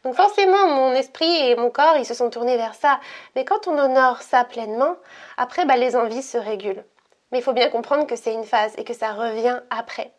[0.05, 3.01] Donc forcément mon esprit et mon corps ils se sont tournés vers ça,
[3.35, 4.95] mais quand on honore ça pleinement,
[5.35, 6.85] après bah, les envies se régulent.
[7.31, 10.11] Mais il faut bien comprendre que c'est une phase et que ça revient après.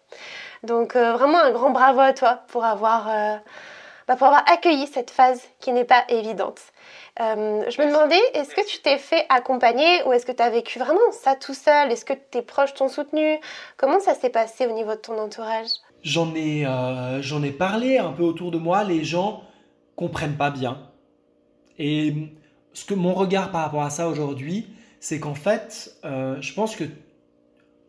[0.62, 3.36] Donc euh, vraiment un grand bravo à toi pour avoir, euh,
[4.06, 6.60] bah, pour avoir accueilli cette phase qui n'est pas évidente.
[7.20, 10.50] Euh, je me demandais, est-ce que tu t'es fait accompagner ou est-ce que tu as
[10.50, 11.90] vécu vraiment ça tout seul?
[11.90, 13.38] Est-ce que tes proches t'ont soutenu?
[13.76, 15.68] Comment ça s'est passé au niveau de ton entourage?
[16.02, 16.64] J'en ai,
[17.20, 18.84] j'en ai parlé un peu autour de moi.
[18.84, 19.42] Les gens
[19.96, 20.78] comprennent pas bien.
[21.78, 22.14] Et
[22.72, 24.66] ce que mon regard par rapport à ça aujourd'hui,
[25.00, 26.84] c'est qu'en fait, euh, je pense que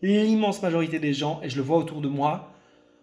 [0.02, 2.52] l'immense majorité des gens, et je le vois autour de moi,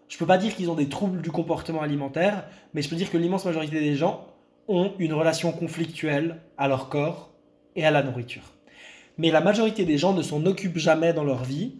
[0.09, 2.95] je ne peux pas dire qu'ils ont des troubles du comportement alimentaire, mais je peux
[2.95, 4.25] dire que l'immense majorité des gens
[4.67, 7.31] ont une relation conflictuelle à leur corps
[7.75, 8.53] et à la nourriture.
[9.17, 11.77] Mais la majorité des gens ne s'en occupent jamais dans leur vie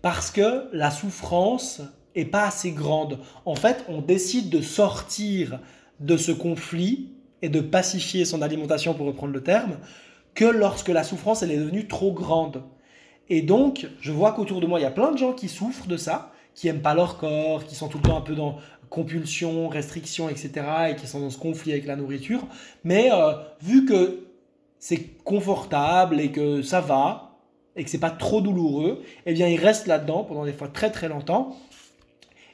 [0.00, 1.82] parce que la souffrance
[2.14, 3.18] est pas assez grande.
[3.44, 5.58] En fait, on décide de sortir
[6.00, 7.08] de ce conflit
[7.40, 9.78] et de pacifier son alimentation, pour reprendre le terme,
[10.34, 12.62] que lorsque la souffrance elle est devenue trop grande.
[13.28, 15.86] Et donc, je vois qu'autour de moi, il y a plein de gens qui souffrent
[15.86, 18.58] de ça, qui aiment pas leur corps, qui sont tout le temps un peu dans
[18.90, 20.50] compulsion, restriction, etc.,
[20.90, 22.46] et qui sont dans ce conflit avec la nourriture.
[22.84, 24.26] Mais euh, vu que
[24.78, 27.38] c'est confortable et que ça va,
[27.74, 30.90] et que c'est pas trop douloureux, eh bien, ils restent là-dedans pendant des fois très
[30.90, 31.56] très longtemps.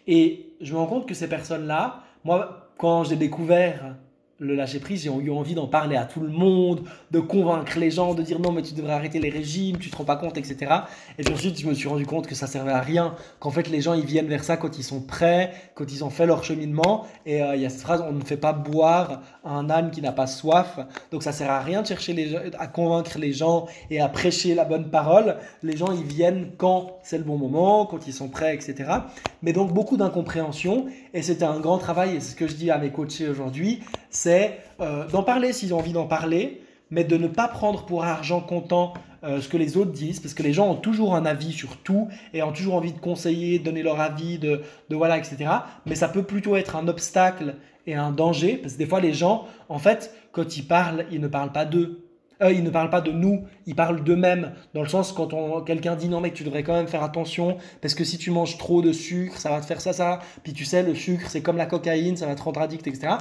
[0.07, 3.97] Et je me rends compte que ces personnes-là, moi, quand j'ai découvert
[4.41, 7.91] le lâcher prise, j'ai eu envie d'en parler à tout le monde, de convaincre les
[7.91, 10.39] gens, de dire non mais tu devrais arrêter les régimes, tu te rends pas compte,
[10.39, 10.73] etc.
[11.19, 13.69] Et puis ensuite je me suis rendu compte que ça servait à rien, qu'en fait
[13.69, 16.45] les gens ils viennent vers ça quand ils sont prêts, quand ils ont fait leur
[16.45, 17.07] cheminement.
[17.27, 20.03] Et euh, il y a cette phrase on ne fait pas boire un âne qui
[20.03, 20.79] n'a pas soif,
[21.11, 22.15] donc ça sert à rien de chercher
[22.59, 25.37] à convaincre les gens et à prêcher la bonne parole.
[25.65, 28.89] Les gens ils viennent quand c'est le bon moment, quand ils sont prêts, etc.
[29.43, 32.71] Mais donc beaucoup d'incompréhension et c'était un grand travail et c'est ce que je dis
[32.71, 37.17] à mes coachés aujourd'hui c'est euh, d'en parler s'ils ont envie d'en parler, mais de
[37.17, 38.95] ne pas prendre pour argent comptant
[39.25, 41.77] euh, ce que les autres disent, parce que les gens ont toujours un avis sur
[41.79, 45.51] tout et ont toujours envie de conseiller, de donner leur avis, de, de voilà, etc.
[45.87, 49.13] Mais ça peut plutôt être un obstacle et un danger, parce que des fois les
[49.15, 52.08] gens, en fait, quand ils parlent, ils ne parlent pas d'eux,
[52.43, 54.53] ils ne parlent pas de nous, ils parlent d'eux-mêmes.
[54.75, 57.57] Dans le sens, quand on, quelqu'un dit non, mec, tu devrais quand même faire attention,
[57.81, 60.21] parce que si tu manges trop de sucre, ça va te faire ça, ça.
[60.43, 63.15] Puis tu sais, le sucre, c'est comme la cocaïne, ça va te rendre addict, etc.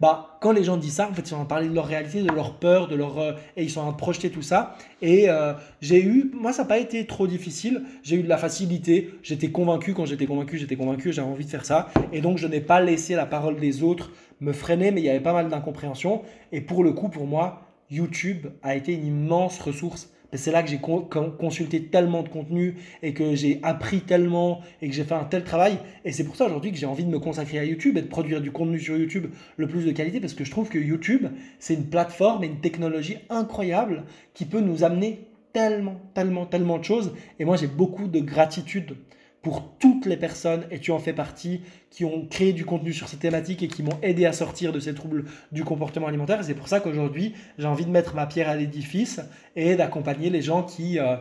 [0.00, 2.22] Bah, quand les gens disent ça, en fait, ils sont en parler de leur réalité,
[2.22, 4.76] de leur peur, de leur, euh, et ils sont en projeter tout ça.
[5.02, 7.84] Et euh, j'ai eu, moi, ça n'a pas été trop difficile.
[8.02, 9.14] J'ai eu de la facilité.
[9.22, 9.94] J'étais convaincu.
[9.94, 11.12] Quand j'étais convaincu, j'étais convaincu.
[11.12, 11.88] J'avais envie de faire ça.
[12.12, 14.10] Et donc, je n'ai pas laissé la parole des autres
[14.40, 16.22] me freiner, mais il y avait pas mal d'incompréhension.
[16.52, 17.62] Et pour le coup, pour moi,
[17.94, 20.10] YouTube a été une immense ressource.
[20.32, 24.94] C'est là que j'ai consulté tellement de contenu et que j'ai appris tellement et que
[24.94, 25.78] j'ai fait un tel travail.
[26.04, 28.08] Et c'est pour ça aujourd'hui que j'ai envie de me consacrer à YouTube et de
[28.08, 29.26] produire du contenu sur YouTube
[29.56, 31.28] le plus de qualité parce que je trouve que YouTube,
[31.60, 34.04] c'est une plateforme et une technologie incroyable
[34.34, 35.20] qui peut nous amener
[35.52, 37.14] tellement, tellement, tellement de choses.
[37.38, 38.96] Et moi, j'ai beaucoup de gratitude
[39.44, 43.08] pour toutes les personnes, et tu en fais partie, qui ont créé du contenu sur
[43.08, 46.42] ces thématiques et qui m'ont aidé à sortir de ces troubles du comportement alimentaire.
[46.42, 49.20] C'est pour ça qu'aujourd'hui, j'ai envie de mettre ma pierre à l'édifice
[49.54, 51.16] et d'accompagner les gens qui euh,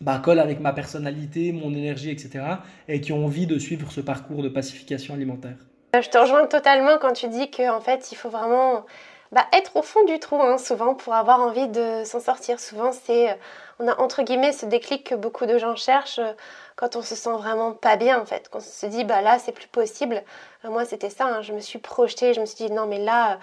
[0.00, 2.44] bah, collent avec ma personnalité, mon énergie, etc.
[2.88, 5.56] et qui ont envie de suivre ce parcours de pacification alimentaire.
[5.94, 8.86] Je te rejoins totalement quand tu dis qu'en fait, il faut vraiment
[9.30, 12.58] bah, être au fond du trou, hein, souvent, pour avoir envie de s'en sortir.
[12.58, 13.34] Souvent, c'est, euh,
[13.78, 16.32] on a entre guillemets ce déclic que beaucoup de gens cherchent euh,
[16.76, 18.48] quand on se sent vraiment pas bien, en fait.
[18.50, 20.22] Quand on se dit, bah là, c'est plus possible.
[20.64, 22.98] Euh, moi, c'était ça, hein, je me suis projetée, je me suis dit, non, mais
[22.98, 23.38] là,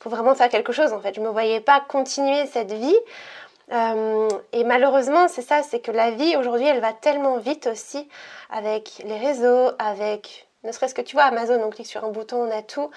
[0.00, 1.14] faut vraiment faire quelque chose, en fait.
[1.14, 2.96] Je me voyais pas continuer cette vie.
[4.52, 8.08] et malheureusement, c'est ça, c'est que la vie aujourd'hui, elle va tellement vite aussi
[8.50, 12.48] avec les réseaux, avec ne serait-ce que tu vois Amazon, on clique sur un bouton,
[12.48, 12.90] on a tout.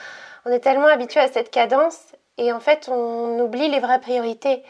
[0.45, 1.99] On est tellement habitué à cette cadence
[2.37, 4.63] et en fait, on oublie les vraies priorités.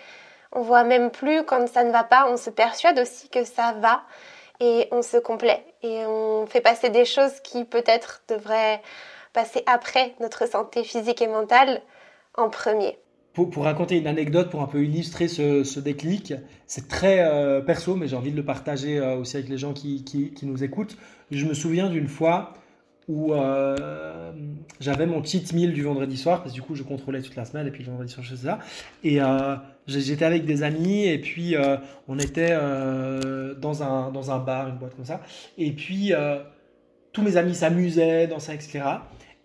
[0.54, 2.28] On voit même plus quand ça ne va pas.
[2.30, 4.04] On se persuade aussi que ça va
[4.60, 5.64] et on se complaît.
[5.84, 8.82] Et on fait passer des choses qui peut-être devraient
[9.34, 11.82] passer après notre santé physique et mentale
[12.36, 12.98] en premier.
[13.34, 16.34] Pour, raconter une anecdote, pour un peu illustrer ce, déclic,
[16.68, 19.74] c'est très euh, perso, mais j'ai envie de le partager euh, aussi avec les gens
[19.74, 20.96] qui, qui, nous écoutent.
[21.32, 22.54] Je me souviens d'une fois,
[23.08, 24.32] où euh,
[24.80, 27.46] j'avais mon cheat meal du vendredi soir, parce que du coup, je contrôlais toute la
[27.46, 28.60] semaine, et puis le vendredi soir, je faisais ça.
[29.04, 29.56] Et euh,
[29.88, 34.78] j'étais avec des amis, et puis euh, on était dans, un, dans un bar, une
[34.78, 35.22] boîte comme ça.
[35.58, 36.14] Et puis,
[37.12, 38.84] tous mes amis s'amusaient, dans ça, etc.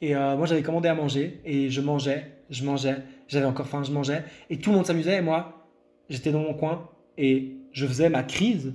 [0.01, 2.97] Et moi, j'avais commandé à manger, et je mangeais, je mangeais,
[3.29, 5.67] j'avais encore faim, je mangeais, et tout le monde s'amusait, et moi,
[6.09, 8.73] j'étais dans mon coin, et je faisais ma crise.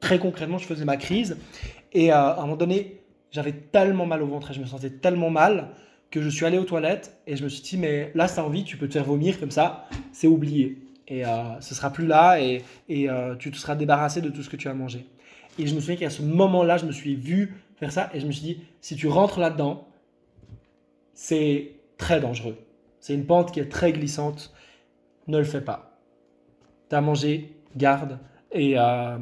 [0.00, 1.38] Très concrètement, je faisais ma crise.
[1.94, 3.03] Et à un moment donné,
[3.34, 5.70] j'avais tellement mal au ventre et je me sentais tellement mal
[6.12, 8.62] que je suis allé aux toilettes et je me suis dit, mais là, as envie,
[8.62, 10.78] tu peux te faire vomir comme ça, c'est oublié.
[11.08, 14.44] Et euh, ce sera plus là et, et euh, tu te seras débarrassé de tout
[14.44, 15.04] ce que tu as mangé.
[15.58, 18.26] Et je me souviens qu'à ce moment-là, je me suis vu faire ça et je
[18.26, 19.88] me suis dit, si tu rentres là-dedans,
[21.12, 22.56] c'est très dangereux.
[23.00, 24.54] C'est une pente qui est très glissante.
[25.26, 25.98] Ne le fais pas.
[26.88, 28.20] Tu as mangé, garde.
[28.52, 29.18] Et, euh,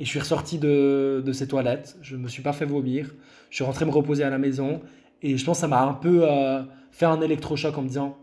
[0.00, 1.96] et je suis ressorti de, de, ces toilettes.
[2.00, 3.10] Je ne me suis pas fait vomir.
[3.50, 4.80] Je suis rentré me reposer à la maison.
[5.22, 8.16] Et je pense que ça m'a un peu euh, fait un électrochoc en me disant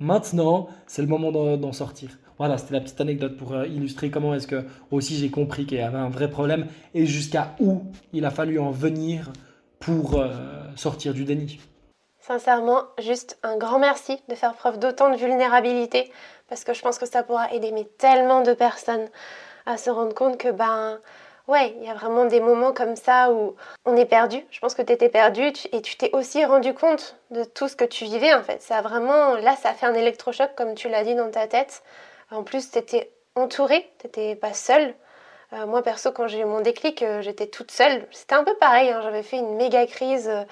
[0.00, 2.18] maintenant, c'est le moment d'en sortir.
[2.38, 5.78] Voilà, c'était la petite anecdote pour euh, illustrer comment est-ce que aussi j'ai compris qu'il
[5.78, 7.82] y avait un vrai problème et jusqu'à où
[8.12, 9.32] il a fallu en venir
[9.80, 10.28] pour euh,
[10.76, 11.58] sortir du déni.
[12.20, 16.10] Sincèrement, juste un grand merci de faire preuve d'autant de vulnérabilité
[16.48, 19.08] parce que je pense que ça pourra aider mais tellement de personnes
[19.66, 20.98] à se rendre compte que, ben,
[21.48, 24.44] ouais, il y a vraiment des moments comme ça où on est perdu.
[24.50, 27.76] Je pense que tu étais perdu et tu t'es aussi rendu compte de tout ce
[27.76, 28.62] que tu vivais en fait.
[28.62, 31.46] Ça a vraiment, là, ça a fait un électrochoc comme tu l'as dit dans ta
[31.46, 31.82] tête.
[32.30, 34.94] En plus, tu étais entourée, tu n'étais pas seule.
[35.52, 38.06] Euh, moi, perso, quand j'ai eu mon déclic, euh, j'étais toute seule.
[38.10, 39.00] C'était un peu pareil, hein.
[39.02, 40.42] j'avais fait une méga crise euh,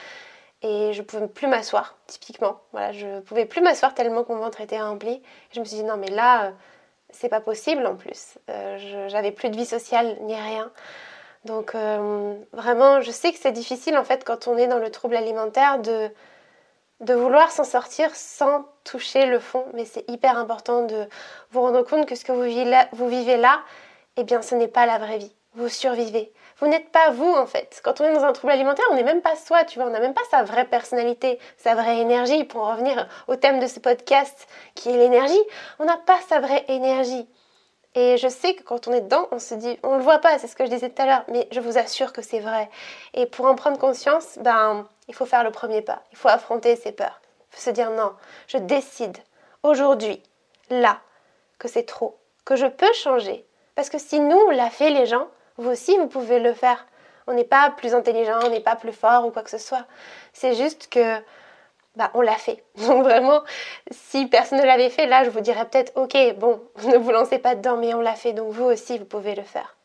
[0.62, 2.60] et je pouvais plus m'asseoir, typiquement.
[2.72, 5.20] Voilà, je pouvais plus m'asseoir tellement mon ventre était rempli.
[5.52, 6.52] je me suis dit, non, mais là
[7.14, 8.38] c'est pas possible en plus.
[8.50, 10.70] Euh, j'avais plus de vie sociale ni rien.
[11.44, 14.90] Donc euh, vraiment, je sais que c'est difficile en fait quand on est dans le
[14.90, 16.10] trouble alimentaire de,
[17.00, 19.64] vouloir s'en sortir sans toucher le fond.
[19.74, 21.06] Mais c'est hyper important de
[21.50, 23.60] vous rendre compte que ce que vous vivez là, vous vivez là
[24.16, 25.34] eh bien ce n'est pas la vraie vie.
[25.54, 26.32] Vous survivez.
[26.60, 27.80] Vous n'êtes pas vous en fait.
[27.82, 29.92] Quand on est dans un trouble alimentaire, on n'est même pas soi, tu vois, on
[29.92, 32.44] n'a même pas sa vraie personnalité, sa vraie énergie.
[32.44, 35.42] Pour en revenir au thème de ce podcast qui est l'énergie,
[35.78, 37.28] on n'a pas sa vraie énergie.
[37.96, 40.38] Et je sais que quand on est dedans, on se dit, on le voit pas,
[40.38, 42.68] c'est ce que je disais tout à l'heure, mais je vous assure que c'est vrai.
[43.14, 46.02] Et pour en prendre conscience, ben, il faut faire le premier pas.
[46.10, 47.20] Il faut affronter ses peurs.
[47.50, 48.12] Il faut se dire non,
[48.48, 49.16] je décide
[49.62, 50.20] aujourd'hui,
[50.70, 50.98] là,
[51.58, 53.46] que c'est trop, que je peux changer.
[53.76, 56.86] Parce que si nous, on l'a fait, les gens, vous aussi, vous pouvez le faire.
[57.26, 59.86] On n'est pas plus intelligent, on n'est pas plus fort ou quoi que ce soit.
[60.32, 61.18] C'est juste que
[61.96, 62.62] bah, on l'a fait.
[62.86, 63.42] Donc vraiment,
[63.90, 67.38] si personne ne l'avait fait, là, je vous dirais peut-être, ok, bon, ne vous lancez
[67.38, 68.32] pas dedans, mais on l'a fait.
[68.32, 69.76] Donc vous aussi, vous pouvez le faire.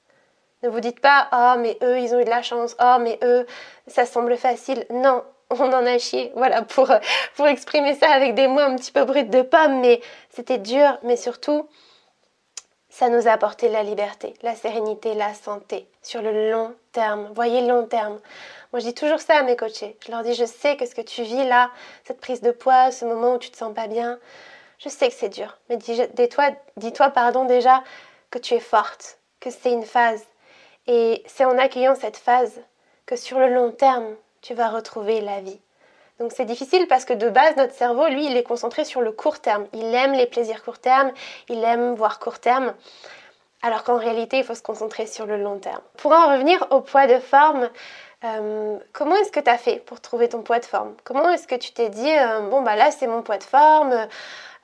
[0.63, 2.75] Ne vous dites pas, oh, mais eux, ils ont eu de la chance.
[2.81, 3.45] Oh, mais eux,
[3.87, 4.85] ça semble facile.
[4.89, 6.33] Non, on en a chié.
[6.35, 6.91] Voilà, pour,
[7.35, 10.97] pour exprimer ça avec des mots un petit peu bruts de pomme, mais c'était dur.
[11.03, 11.67] Mais surtout,
[12.99, 17.29] ça nous a apporté la liberté, la sérénité, la santé sur le long terme.
[17.33, 18.19] Voyez le long terme.
[18.73, 19.95] Moi, je dis toujours ça à mes coachés.
[20.05, 21.71] Je leur dis, je sais que ce que tu vis là,
[22.03, 24.19] cette prise de poids, ce moment où tu te sens pas bien,
[24.79, 25.57] je sais que c'est dur.
[25.69, 27.83] Mais dis-toi, dis-toi, pardon, déjà
[28.31, 30.25] que tu es forte, que c'est une phase.
[30.85, 32.59] Et c'est en accueillant cette phase
[33.05, 35.61] que sur le long terme, tu vas retrouver la vie.
[36.19, 39.11] Donc c'est difficile parce que de base, notre cerveau, lui, il est concentré sur le
[39.11, 39.65] court terme.
[39.73, 41.11] Il aime les plaisirs court terme,
[41.47, 42.73] il aime voir court terme,
[43.61, 45.81] alors qu'en réalité, il faut se concentrer sur le long terme.
[45.97, 47.69] Pour en revenir au poids de forme,
[48.25, 50.93] euh, comment est-ce que tu as fait pour trouver ton poids de forme?
[51.05, 54.07] Comment est-ce que tu t'es dit, euh, bon, bah là, c'est mon poids de forme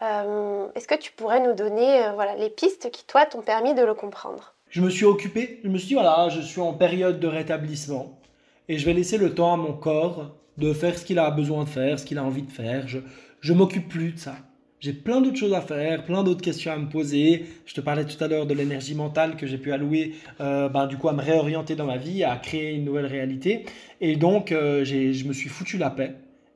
[0.01, 3.83] euh, Est-ce que tu pourrais nous donner voilà, les pistes qui, toi, t'ont permis de
[3.83, 4.53] le comprendre?
[4.69, 8.19] Je me suis occupé, je me suis dit, voilà, je suis en période de rétablissement
[8.67, 11.63] et je vais laisser le temps à mon corps de faire ce qu'il a besoin
[11.63, 12.87] de faire, ce qu'il a envie de faire.
[12.87, 12.99] Je,
[13.41, 14.35] je m'occupe plus de ça.
[14.79, 17.45] J'ai plein d'autres choses à faire, plein d'autres questions à me poser.
[17.65, 20.97] Je te parlais tout à l'heure de l'énergie mentale que j'ai pu allouer, ben, du
[20.97, 23.65] coup, à me réorienter dans ma vie, à créer une nouvelle réalité.
[23.99, 26.15] Et donc, euh, je me suis foutu la paix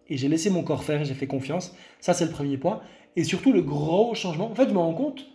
[0.10, 1.74] et j'ai laissé mon corps faire, j'ai fait confiance.
[2.02, 2.82] Ça, c'est le premier point.
[3.16, 4.52] Et surtout, le gros changement.
[4.52, 5.26] En fait, je me rends compte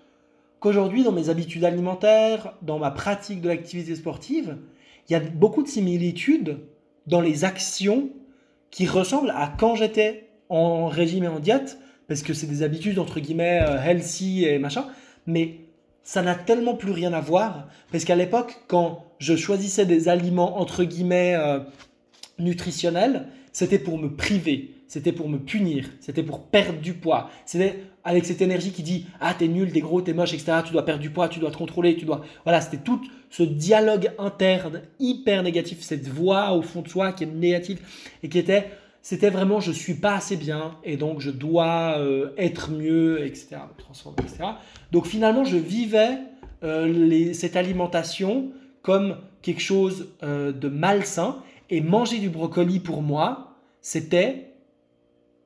[0.61, 4.59] qu'aujourd'hui, dans mes habitudes alimentaires, dans ma pratique de l'activité sportive,
[5.09, 6.59] il y a beaucoup de similitudes
[7.07, 8.11] dans les actions
[8.75, 12.99] qui ressemble à quand j'étais en régime et en diète, parce que c'est des habitudes
[12.99, 14.87] entre guillemets euh, healthy et machin,
[15.29, 15.61] mais
[16.03, 20.59] ça n'a tellement plus rien à voir, parce qu'à l'époque, quand je choisissais des aliments
[20.59, 21.61] entre guillemets euh,
[22.41, 27.31] nutritionnels, c'était pour me priver, c'était pour me punir, c'était pour perdre du poids.
[27.47, 30.59] C'était avec cette énergie qui dit ah t'es nul, t'es gros, t'es moche, etc.
[30.65, 33.01] Tu dois perdre du poids, tu dois te contrôler, tu dois voilà c'était tout
[33.31, 37.81] ce dialogue interne hyper négatif, cette voix au fond de soi qui est négative
[38.23, 42.31] et qui était c'était vraiment je suis pas assez bien et donc je dois euh,
[42.39, 43.57] être mieux, etc.
[44.93, 46.19] Donc finalement je vivais
[46.63, 48.51] euh, cette alimentation
[48.83, 54.55] comme quelque chose euh, de malsain et manger du brocoli pour moi c'était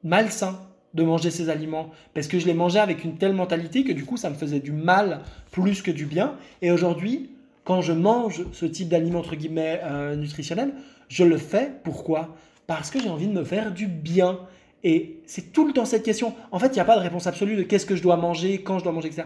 [0.05, 0.68] malsain
[0.99, 4.05] de manger ces aliments parce que je les mangeais avec une telle mentalité que du
[4.05, 5.21] coup ça me faisait du mal
[5.51, 6.35] plus que du bien.
[6.61, 7.31] Et aujourd'hui,
[7.65, 10.73] quand je mange ce type d'aliments entre guillemets euh, nutritionnels,
[11.09, 12.37] je le fais pourquoi?
[12.67, 14.41] Parce que j'ai envie de me faire du bien.
[14.85, 16.35] Et c'est tout le temps cette question.
[16.53, 18.63] En fait, il n'y a pas de réponse absolue de qu'est-ce que je dois manger,
[18.63, 19.25] quand je dois manger, etc.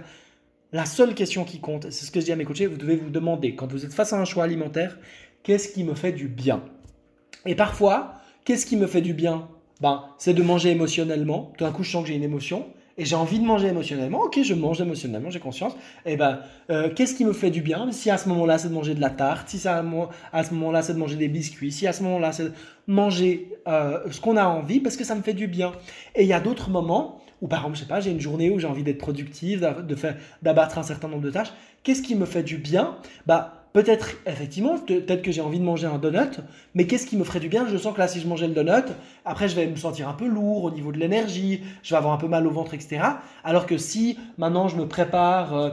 [0.72, 2.96] La seule question qui compte, c'est ce que je dis à mes coachés, vous devez
[2.96, 4.98] vous demander, quand vous êtes face à un choix alimentaire,
[5.42, 6.62] qu'est-ce qui me fait du bien?
[7.44, 8.14] Et parfois,
[8.44, 9.48] qu'est-ce qui me fait du bien?
[9.82, 11.52] Ben, c'est de manger émotionnellement.
[11.58, 12.66] Tout d'un coup, je sens que j'ai une émotion
[12.98, 14.20] et j'ai envie de manger émotionnellement.
[14.20, 15.72] Ok, je mange émotionnellement, j'ai conscience.
[16.06, 17.90] Et eh ben, euh, qu'est-ce qui me fait du bien?
[17.90, 20.94] Si à ce moment-là, c'est de manger de la tarte, si à, ce moment-là, c'est
[20.94, 22.52] de manger des biscuits, si à ce moment-là, c'est de
[22.86, 25.72] manger euh, ce qu'on a envie parce que ça me fait du bien.
[26.14, 28.49] Et il y a d'autres moments où, par exemple, je sais pas, j'ai une journée
[28.49, 29.61] où j'ai envie d'être productive,
[30.40, 31.53] d'abattre un certain nombre de tâches.
[31.82, 32.97] Qu'est-ce qui me fait du bien?
[33.26, 36.40] Bah, Peut-être, effectivement, peut-être que j'ai envie de manger un donut,
[36.74, 37.66] mais qu'est-ce qui me ferait du bien?
[37.66, 38.93] Je sens que là, si je mangeais le donut,
[39.24, 42.12] après, je vais me sentir un peu lourd au niveau de l'énergie, je vais avoir
[42.12, 43.01] un peu mal au ventre, etc.
[43.45, 45.70] Alors que si maintenant je me prépare euh,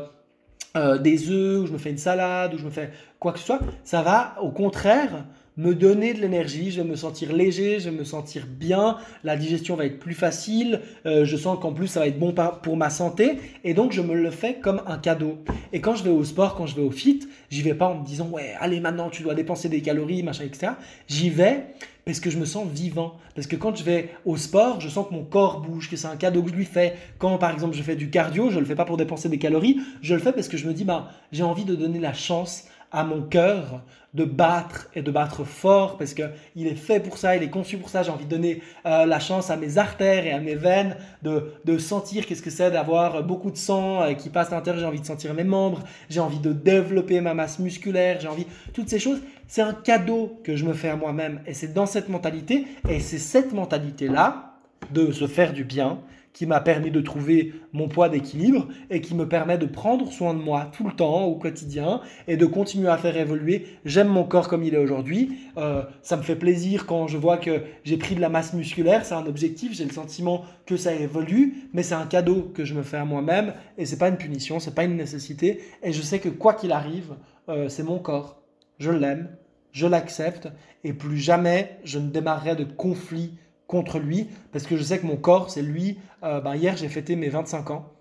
[0.78, 3.40] euh, des œufs, ou je me fais une salade, ou je me fais quoi que
[3.40, 5.26] ce soit, ça va au contraire
[5.60, 8.96] me donner de l'énergie, je vais me sentir léger, je vais me sentir bien,
[9.26, 12.34] la digestion va être plus facile, euh, je sens qu'en plus ça va être bon
[12.64, 15.40] pour ma santé, et donc je me le fais comme un cadeau.
[15.74, 17.96] Et quand je vais au sport, quand je vais au fit, j'y vais pas en
[17.96, 20.72] me disant ouais, allez maintenant tu dois dépenser des calories, machin, etc.
[21.10, 21.66] J'y vais
[22.06, 23.18] parce que je me sens vivant.
[23.36, 26.08] Parce que quand je vais au sport, je sens que mon corps bouge, que c'est
[26.08, 26.96] un cadeau que je lui fais.
[27.20, 29.78] Quand par exemple je fais du cardio, je le fais pas pour dépenser des calories,
[30.02, 32.66] je le fais parce que je me dis bah, j'ai envie de donner la chance
[32.92, 33.82] à mon cœur
[34.16, 37.78] de battre et de battre fort parce qu'il est fait pour ça, il est conçu
[37.78, 38.02] pour ça.
[38.02, 41.54] J'ai envie de donner euh, la chance à mes artères et à mes veines de,
[41.66, 44.82] de sentir qu'est-ce que c'est d'avoir beaucoup de sang euh, qui passe à l'intérieur.
[44.82, 48.48] J'ai envie de sentir mes membres, j'ai envie de développer ma masse musculaire, j'ai envie.
[48.74, 51.86] Toutes ces choses, c'est un cadeau que je me fais à moi-même et c'est dans
[51.86, 54.56] cette mentalité et c'est cette mentalité-là
[54.92, 56.00] de se faire du bien
[56.34, 60.34] qui m'a permis de trouver mon poids d'équilibre et qui me permet de prendre soin
[60.34, 63.66] de moi tout le temps, au quotidien, et de continuer à faire évoluer.
[63.86, 65.38] J'aime mon corps comme il est aujourd'hui.
[65.58, 69.06] Euh, ça me fait plaisir quand je vois que j'ai pris de la masse musculaire.
[69.06, 69.74] C'est un objectif.
[69.74, 73.06] J'ai le sentiment que ça évolue, mais c'est un cadeau que je me fais à
[73.06, 75.62] moi-même et c'est pas une punition, c'est pas une nécessité.
[75.84, 77.16] Et je sais que quoi qu'il arrive,
[77.50, 78.42] euh, c'est mon corps.
[78.78, 79.30] Je l'aime,
[79.72, 80.48] je l'accepte
[80.84, 83.38] et plus jamais je ne démarrerai de conflit
[83.70, 86.00] contre lui parce que je sais que mon corps, c'est lui.
[86.24, 87.94] Euh, ben, hier, j'ai fêté mes 25 ans.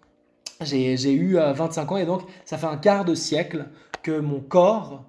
[0.63, 3.67] J'ai eu 25 euh, ans et donc ça fait un quart de siècle
[4.03, 5.05] que mon corps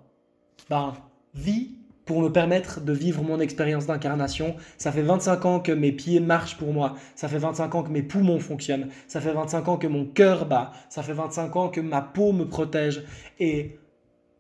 [0.70, 0.93] ben,
[1.34, 4.55] vit pour me permettre de vivre mon expérience d'incarnation.
[4.78, 6.95] Ça fait 25 ans que mes pieds marchent pour moi.
[7.16, 8.89] Ça fait 25 ans que mes poumons fonctionnent.
[9.07, 10.72] Ça fait 25 ans que mon cœur bat.
[10.89, 13.03] Ça fait 25 ans que ma peau me protège.
[13.39, 13.80] Et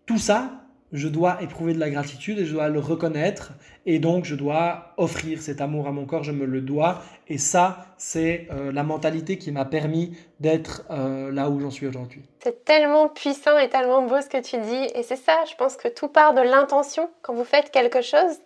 [0.05, 3.51] tout ça, je dois éprouver de la gratitude et je dois le reconnaître
[3.85, 7.37] et donc je dois offrir cet amour à mon corps, je me le dois et
[7.37, 12.23] ça c'est euh, la mentalité qui m'a permis d'être euh, là où j'en suis aujourd'hui.
[12.43, 15.75] C'est tellement puissant et tellement beau ce que tu dis et c'est ça, je pense
[15.75, 18.37] que tout part de l'intention quand vous faites quelque chose.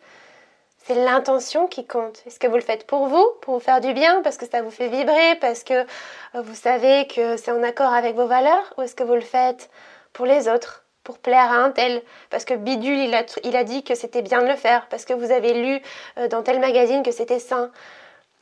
[0.86, 2.22] C'est l'intention qui compte.
[2.28, 4.62] Est-ce que vous le faites pour vous, pour vous faire du bien, parce que ça
[4.62, 8.74] vous fait vibrer, parce que euh, vous savez que c'est en accord avec vos valeurs,
[8.78, 9.70] ou est-ce que vous le faites
[10.12, 10.83] pour les autres?
[11.04, 13.12] Pour plaire à un tel, parce que Bidule,
[13.44, 15.82] il a, dit que c'était bien de le faire, parce que vous avez lu
[16.18, 17.72] euh, dans tel magazine que c'était sain.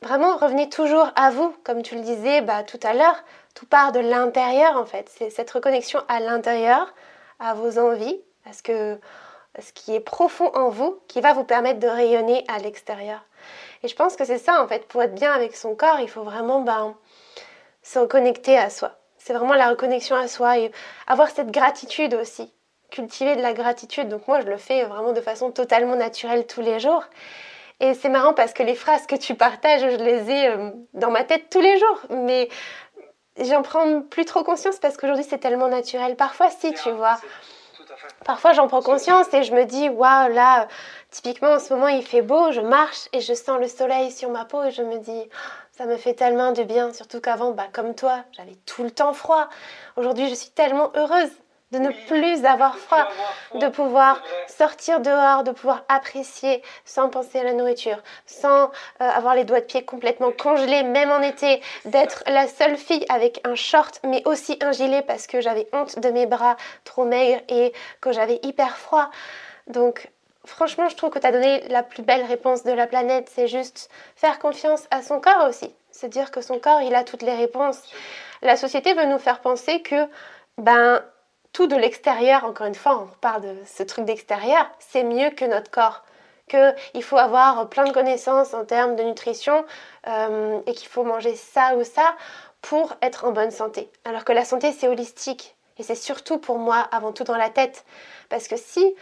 [0.00, 3.22] Vraiment, revenez toujours à vous, comme tu le disais bah, tout à l'heure,
[3.54, 5.10] tout part de l'intérieur en fait.
[5.16, 6.92] C'est cette reconnexion à l'intérieur,
[7.38, 8.98] à vos envies, à ce, que,
[9.60, 13.20] ce qui est profond en vous, qui va vous permettre de rayonner à l'extérieur.
[13.82, 16.08] Et je pense que c'est ça en fait, pour être bien avec son corps, il
[16.08, 16.94] faut vraiment bah,
[17.82, 18.96] se reconnecter à soi.
[19.24, 20.72] C'est vraiment la reconnexion à soi et
[21.06, 22.52] avoir cette gratitude aussi.
[22.90, 24.08] Cultiver de la gratitude.
[24.08, 27.04] Donc moi, je le fais vraiment de façon totalement naturelle tous les jours.
[27.78, 31.12] Et c'est marrant parce que les phrases que tu partages, je les ai euh, dans
[31.12, 32.00] ma tête tous les jours.
[32.10, 32.48] Mais
[33.38, 36.16] j'en prends plus trop conscience parce qu'aujourd'hui, c'est tellement naturel.
[36.16, 37.16] Parfois, si, tu vois.
[38.24, 40.66] Parfois, j'en prends conscience et je me dis, waouh, là,
[41.10, 44.30] typiquement, en ce moment, il fait beau, je marche et je sens le soleil sur
[44.30, 45.30] ma peau et je me dis,
[45.82, 49.12] ça me fait tellement de bien, surtout qu'avant, bah, comme toi, j'avais tout le temps
[49.14, 49.48] froid.
[49.96, 51.32] Aujourd'hui, je suis tellement heureuse
[51.72, 53.08] de ne plus avoir froid,
[53.56, 58.68] de pouvoir sortir dehors, de pouvoir apprécier sans penser à la nourriture, sans euh,
[59.00, 63.40] avoir les doigts de pied complètement congelés, même en été, d'être la seule fille avec
[63.42, 67.42] un short, mais aussi un gilet parce que j'avais honte de mes bras trop maigres
[67.48, 69.10] et que j'avais hyper froid.
[69.66, 70.11] Donc
[70.46, 73.30] franchement, je trouve que tu as donné la plus belle réponse de la planète.
[73.32, 75.74] C'est juste faire confiance à son corps aussi.
[75.90, 77.82] Se dire que son corps, il a toutes les réponses.
[78.42, 80.08] La société veut nous faire penser que,
[80.58, 81.02] ben,
[81.52, 85.44] tout de l'extérieur, encore une fois, on parle de ce truc d'extérieur, c'est mieux que
[85.44, 86.02] notre corps.
[86.48, 89.64] Qu'il faut avoir plein de connaissances en termes de nutrition
[90.08, 92.14] euh, et qu'il faut manger ça ou ça
[92.62, 93.90] pour être en bonne santé.
[94.04, 95.54] Alors que la santé, c'est holistique.
[95.78, 97.84] Et c'est surtout pour moi, avant tout dans la tête.
[98.28, 98.94] Parce que si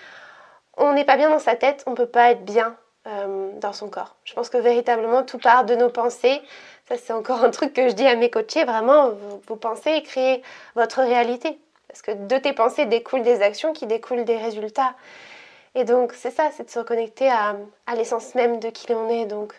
[0.76, 3.72] on n'est pas bien dans sa tête, on ne peut pas être bien euh, dans
[3.72, 4.16] son corps.
[4.24, 6.40] Je pense que véritablement tout part de nos pensées.
[6.86, 8.64] Ça, c'est encore un truc que je dis à mes coachés.
[8.64, 9.12] Vraiment,
[9.46, 10.42] vous, pensez et créez
[10.74, 11.58] votre réalité.
[11.88, 14.94] Parce que de tes pensées découlent des actions qui découlent des résultats.
[15.74, 17.56] Et donc, c'est ça, c'est de se reconnecter à,
[17.86, 19.24] à l'essence même de qui l'on est.
[19.24, 19.54] Donc,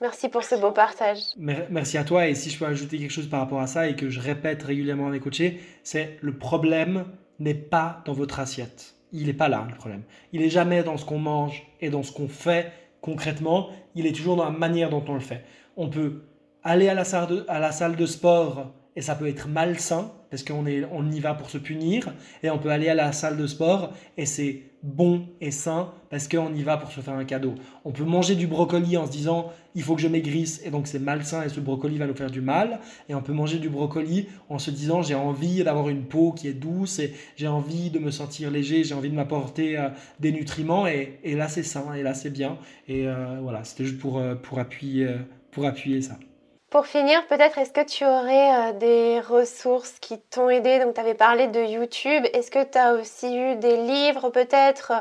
[0.00, 1.20] merci pour ce beau partage.
[1.36, 2.26] Merci à toi.
[2.26, 4.62] Et si je peux ajouter quelque chose par rapport à ça et que je répète
[4.62, 7.06] régulièrement à mes coachés, c'est le problème
[7.38, 10.02] n'est pas dans votre assiette il n'est pas là le problème.
[10.32, 14.12] Il est jamais dans ce qu'on mange et dans ce qu'on fait concrètement, il est
[14.12, 15.44] toujours dans la manière dont on le fait.
[15.76, 16.22] On peut
[16.62, 20.12] aller à la salle de, à la salle de sport et ça peut être malsain
[20.32, 22.10] parce qu'on on y va pour se punir
[22.42, 26.26] et on peut aller à la salle de sport et c'est bon et sain parce
[26.26, 27.54] qu'on y va pour se faire un cadeau.
[27.84, 30.86] On peut manger du brocoli en se disant il faut que je maigrisse et donc
[30.86, 32.80] c'est malsain et ce brocoli va nous faire du mal
[33.10, 36.48] et on peut manger du brocoli en se disant j'ai envie d'avoir une peau qui
[36.48, 40.32] est douce et j'ai envie de me sentir léger, j'ai envie de m'apporter euh, des
[40.32, 42.56] nutriments et, là c'est sain et là c'est bien
[42.88, 45.08] et euh, voilà c'était juste pour, euh, pour, appuyer,
[45.50, 46.18] pour appuyer ça.
[46.72, 50.78] Pour finir, peut-être est-ce que tu aurais euh, des ressources qui t'ont aidé?
[50.78, 52.24] Donc tu avais parlé de YouTube.
[52.32, 54.94] Est-ce que tu as aussi eu des livres peut-être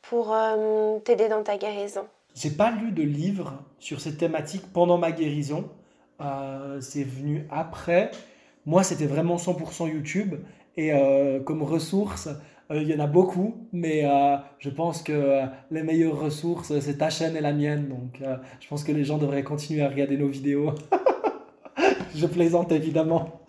[0.00, 2.06] pour euh, t'aider dans ta guérison?
[2.34, 5.68] J'ai pas lu de livres sur cette thématique pendant ma guérison.
[6.22, 8.10] Euh, c'est venu après.
[8.64, 10.36] Moi, c'était vraiment 100% YouTube.
[10.78, 10.92] Et
[11.44, 12.30] comme ressources,
[12.70, 14.04] il y en a beaucoup, mais
[14.58, 17.88] je pense que les meilleures ressources, c'est ta chaîne et la mienne.
[17.88, 18.22] Donc,
[18.60, 20.70] je pense que les gens devraient continuer à regarder nos vidéos.
[22.14, 23.40] Je plaisante évidemment.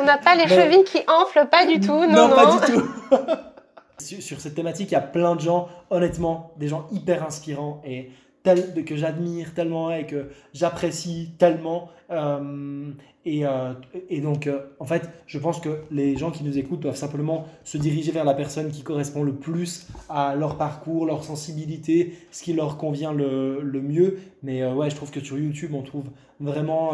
[0.00, 1.92] On n'a pas les chevilles qui enflent, pas du tout.
[1.92, 2.82] Non, non, pas du tout.
[3.98, 8.10] sur, cette thématique, il y a plein de gens, honnêtement, des gens hyper inspirants et
[8.42, 11.88] tel, que j'admire tellement et que j'apprécie tellement.
[12.10, 12.90] Euh,
[13.24, 13.72] et, euh,
[14.10, 17.46] et, donc, euh, en fait, je pense que les gens qui nous écoutent doivent simplement
[17.64, 22.42] se diriger vers la personne qui correspond le plus à leur parcours, leur sensibilité, ce
[22.42, 24.18] qui leur convient le, le mieux.
[24.42, 26.04] Mais ouais, je trouve que sur YouTube, on trouve
[26.38, 26.92] vraiment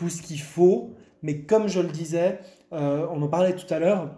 [0.00, 0.94] tout ce qu'il faut.
[1.22, 2.40] Mais comme je le disais,
[2.72, 4.10] euh, on en parlait tout à l'heure,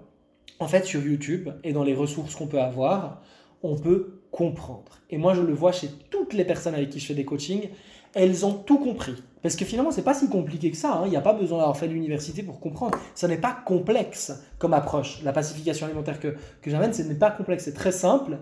[0.61, 3.21] en fait sur YouTube et dans les ressources qu'on peut avoir,
[3.65, 5.01] on peut comprendre.
[5.11, 7.69] Et moi je le vois chez toutes les personnes avec qui je fais des coachings,
[8.15, 9.17] elles ont tout compris.
[9.43, 10.93] Parce que finalement, c'est pas si compliqué que ça.
[10.93, 11.03] Hein.
[11.07, 12.97] Il n'y a pas besoin d'avoir fait l'université pour comprendre.
[13.17, 15.21] Ça n'est pas complexe comme approche.
[15.25, 18.39] La pacification alimentaire que, que j'amène, ce n'est pas complexe, c'est très simple.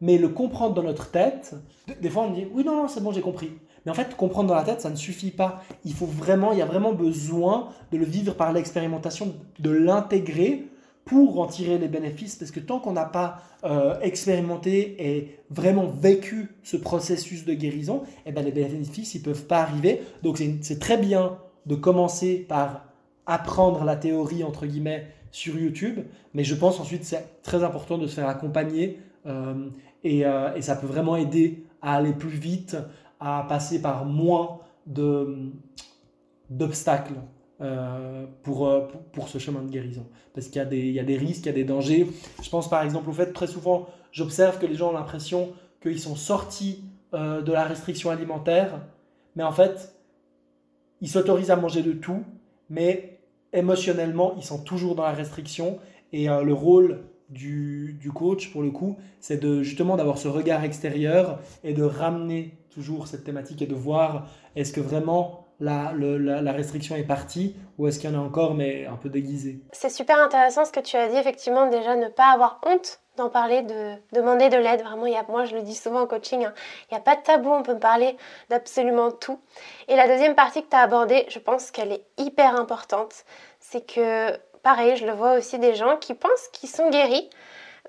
[0.00, 1.54] Mais le comprendre dans notre tête,
[2.02, 3.52] des fois on dit oui, non, non, c'est bon, j'ai compris.
[3.84, 5.62] Mais en fait, comprendre dans la tête, ça ne suffit pas.
[5.84, 10.66] Il faut vraiment, il y a vraiment besoin de le vivre par l'expérimentation, de l'intégrer
[11.04, 12.36] pour en tirer les bénéfices.
[12.36, 18.02] Parce que tant qu'on n'a pas euh, expérimenté et vraiment vécu ce processus de guérison,
[18.26, 20.02] eh ben, les bénéfices, ils ne peuvent pas arriver.
[20.22, 22.86] Donc c'est très bien de commencer par
[23.26, 26.00] apprendre la théorie, entre guillemets, sur YouTube.
[26.32, 29.68] Mais je pense ensuite c'est très important de se faire accompagner euh,
[30.04, 32.76] et, euh, et, ça peut vraiment aider à aller plus vite,
[33.24, 34.60] à passer par moins
[36.50, 37.14] d'obstacles
[37.62, 38.70] euh, pour,
[39.12, 40.06] pour, ce chemin de guérison.
[40.34, 42.06] Parce qu'il y, a des, il y a des risques, il y a des dangers.
[42.42, 46.00] Je pense par exemple au fait, très souvent, j'observe que les gens ont l'impression qu'ils
[46.00, 48.82] sont sortis euh, de la restriction alimentaire,
[49.36, 49.94] mais en fait,
[51.00, 52.24] ils s'autorisent à manger de tout,
[52.68, 53.20] mais
[53.54, 55.78] émotionnellement, ils sont toujours dans la restriction.
[56.12, 60.28] Et euh, le rôle du, du, coach, pour le coup, c'est de justement d'avoir ce
[60.28, 65.92] regard extérieur et de ramener toujours cette thématique et de voir est-ce que vraiment la,
[65.94, 69.60] la, restriction est partie ou est-ce qu'il y en a encore mais un peu déguisé.
[69.72, 73.30] C'est super intéressant ce que tu as dit, effectivement, déjà ne pas avoir honte d'en
[73.30, 74.82] parler, de demander de l'aide.
[74.82, 76.54] Vraiment, y a, moi je le dis souvent au coaching, hein,
[76.90, 78.16] il n'y a pas de tabou, on peut parler
[78.50, 79.40] d'absolument tout.
[79.88, 83.24] Et la deuxième partie que tu as abordée, je pense qu'elle est hyper importante.
[83.60, 84.32] C'est que,
[84.64, 87.30] pareil, je le vois aussi des gens qui pensent qu'ils sont guéris,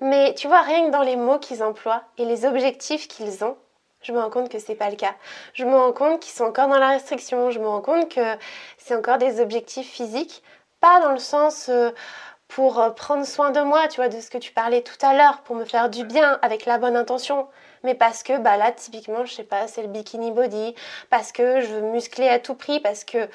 [0.00, 3.56] mais tu vois, rien que dans les mots qu'ils emploient et les objectifs qu'ils ont,
[4.02, 5.14] je me rends compte que c'est pas le cas.
[5.54, 7.50] Je me rends compte qu'ils sont encore dans la restriction.
[7.50, 8.36] Je me rends compte que
[8.78, 10.44] c'est encore des objectifs physiques,
[10.80, 11.90] pas dans le sens euh,
[12.46, 15.14] pour euh, prendre soin de moi, tu vois, de ce que tu parlais tout à
[15.14, 17.48] l'heure, pour me faire du bien avec la bonne intention.
[17.82, 20.74] Mais parce que, bah là, typiquement, je sais pas, c'est le bikini body,
[21.10, 23.28] parce que je veux muscler à tout prix, parce que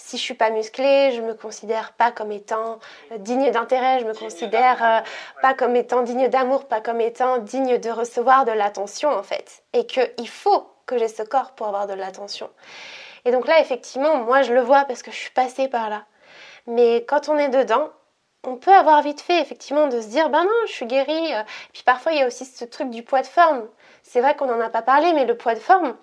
[0.00, 2.78] si je suis pas musclée, je me considère pas comme étant
[3.12, 5.00] euh, digne d'intérêt, je me considère euh,
[5.42, 9.62] pas comme étant digne d'amour, pas comme étant digne de recevoir de l'attention en fait.
[9.72, 12.50] Et qu'il faut que j'ai ce corps pour avoir de l'attention.
[13.24, 16.04] Et donc là, effectivement, moi je le vois parce que je suis passée par là.
[16.66, 17.90] Mais quand on est dedans,
[18.44, 21.30] on peut avoir vite fait effectivement de se dire ben non je suis guérie.
[21.30, 23.68] Et puis parfois il y a aussi ce truc du poids de forme.
[24.02, 25.94] C'est vrai qu'on n'en a pas parlé mais le poids de forme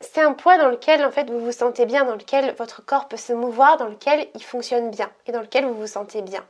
[0.00, 3.08] c'est un poids dans lequel en fait vous vous sentez bien, dans lequel votre corps
[3.08, 6.44] peut se mouvoir, dans lequel il fonctionne bien et dans lequel vous vous sentez bien.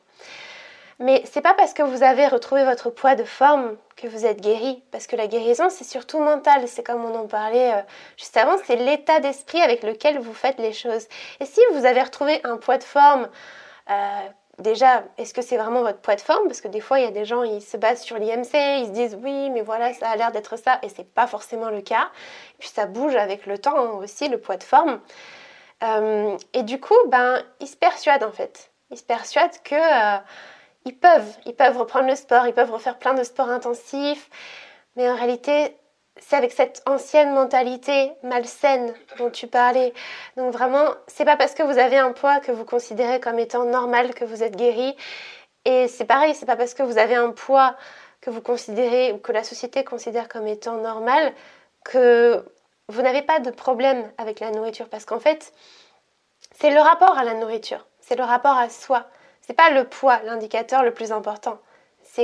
[1.00, 4.40] Mais c'est pas parce que vous avez retrouvé votre poids de forme que vous êtes
[4.40, 7.82] guéri, parce que la guérison c'est surtout mental, c'est comme on en parlait euh,
[8.16, 11.06] juste avant, c'est l'état d'esprit avec lequel vous faites les choses.
[11.40, 13.28] Et si vous avez retrouvé un poids de forme
[13.90, 14.28] euh,
[14.60, 16.46] déjà, est-ce que c'est vraiment votre poids de forme?
[16.46, 18.86] Parce que des fois, il y a des gens, ils se basent sur l'IMC, ils
[18.86, 21.80] se disent oui, mais voilà, ça a l'air d'être ça, et c'est pas forcément le
[21.80, 22.10] cas.
[22.58, 25.00] Puis ça bouge avec le temps aussi, le poids de forme.
[25.82, 28.70] Euh, et du coup, ben, ils se persuadent en fait.
[28.90, 30.18] Ils se persuadent que euh,
[30.84, 34.28] ils peuvent, ils peuvent reprendre le sport, ils peuvent refaire plein de sports intensifs,
[34.96, 35.76] mais en réalité,
[36.20, 39.92] c'est avec cette ancienne mentalité malsaine dont tu parlais.
[40.36, 43.64] Donc vraiment, c'est pas parce que vous avez un poids que vous considérez comme étant
[43.64, 44.96] normal que vous êtes guéri.
[45.64, 47.74] Et c'est pareil, c'est pas parce que vous avez un poids
[48.20, 51.32] que vous considérez ou que la société considère comme étant normal
[51.84, 52.44] que
[52.88, 54.88] vous n'avez pas de problème avec la nourriture.
[54.88, 55.52] Parce qu'en fait,
[56.52, 59.06] c'est le rapport à la nourriture, c'est le rapport à soi.
[59.40, 61.58] C'est pas le poids l'indicateur le plus important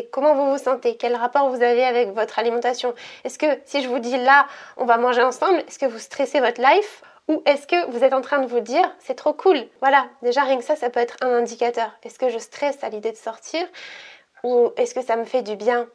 [0.04, 2.94] comment vous vous sentez, quel rapport vous avez avec votre alimentation.
[3.24, 6.40] Est-ce que si je vous dis là, on va manger ensemble, est-ce que vous stressez
[6.40, 9.58] votre life ou est-ce que vous êtes en train de vous dire c'est trop cool
[9.80, 11.90] Voilà, déjà rien que ça, ça peut être un indicateur.
[12.04, 13.66] Est-ce que je stresse à l'idée de sortir
[14.44, 15.88] ou est-ce que ça me fait du bien?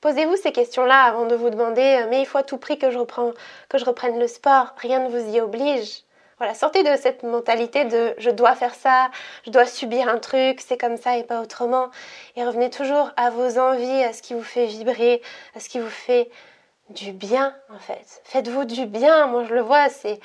[0.00, 2.90] Posez-vous ces questions-là avant de vous demander euh, mais il faut à tout prix que
[2.90, 3.32] je, reprends,
[3.68, 4.74] que je reprenne le sport.
[4.76, 6.04] Rien ne vous y oblige.
[6.38, 9.10] Voilà, sortez de cette mentalité de je dois faire ça,
[9.44, 11.90] je dois subir un truc, c'est comme ça et pas autrement.
[12.36, 15.20] Et revenez toujours à vos envies, à ce qui vous fait vibrer,
[15.56, 16.30] à ce qui vous fait
[16.90, 18.22] du bien en fait.
[18.24, 20.20] Faites-vous du bien, moi je le vois, c'est...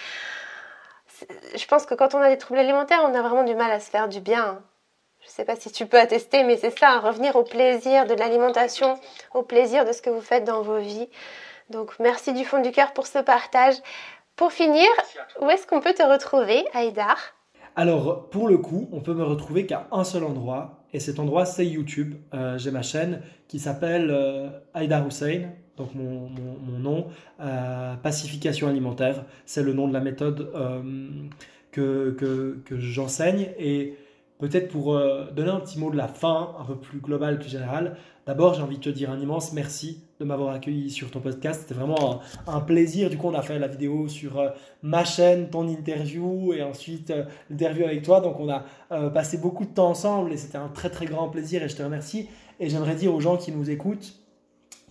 [1.55, 3.80] Je pense que quand on a des troubles alimentaires, on a vraiment du mal à
[3.80, 4.61] se faire du bien.
[5.22, 8.14] Je ne sais pas si tu peux attester, mais c'est ça, revenir au plaisir de
[8.14, 8.99] l'alimentation,
[9.34, 11.09] au plaisir de ce que vous faites dans vos vies.
[11.70, 13.76] Donc merci du fond du cœur pour ce partage.
[14.36, 14.88] Pour finir,
[15.42, 17.18] où est-ce qu'on peut te retrouver, Aïdar
[17.76, 21.46] Alors, pour le coup, on peut me retrouver qu'à un seul endroit, et cet endroit,
[21.46, 22.16] c'est YouTube.
[22.34, 26.30] Euh, j'ai ma chaîne qui s'appelle euh, Aïdar Hussein, donc mon,
[26.80, 27.10] nom,
[27.42, 29.24] euh, Pacification alimentaire.
[29.46, 30.52] C'est le nom de la méthode
[31.72, 32.16] que,
[32.66, 33.50] que j'enseigne.
[33.60, 33.98] Et
[34.40, 35.00] peut-être pour
[35.32, 38.61] donner un petit mot de la fin, un peu plus global, plus général, D'abord, j'ai
[38.61, 41.63] envie de te dire un immense merci de m'avoir accueilli sur ton podcast.
[41.63, 43.09] C'était vraiment un, plaisir.
[43.09, 44.49] Du coup, on a fait la vidéo sur euh,
[44.82, 48.21] ma chaîne, ton interview et ensuite euh, l'interview avec toi.
[48.21, 48.63] Donc, on a
[48.93, 51.76] euh, passé beaucoup de temps ensemble et c'était un très très grand plaisir et je
[51.76, 52.30] te remercie.
[52.61, 54.13] Et j'aimerais dire aux gens qui nous écoutent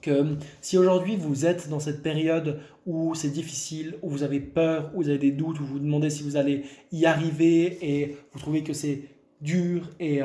[0.02, 4.90] que si aujourd'hui vous êtes dans cette période où c'est difficile, où vous avez peur,
[4.94, 8.18] où vous avez des doutes, où vous vous demandez si vous allez y arriver et
[8.32, 9.04] vous trouvez que c'est
[9.40, 10.20] dur et,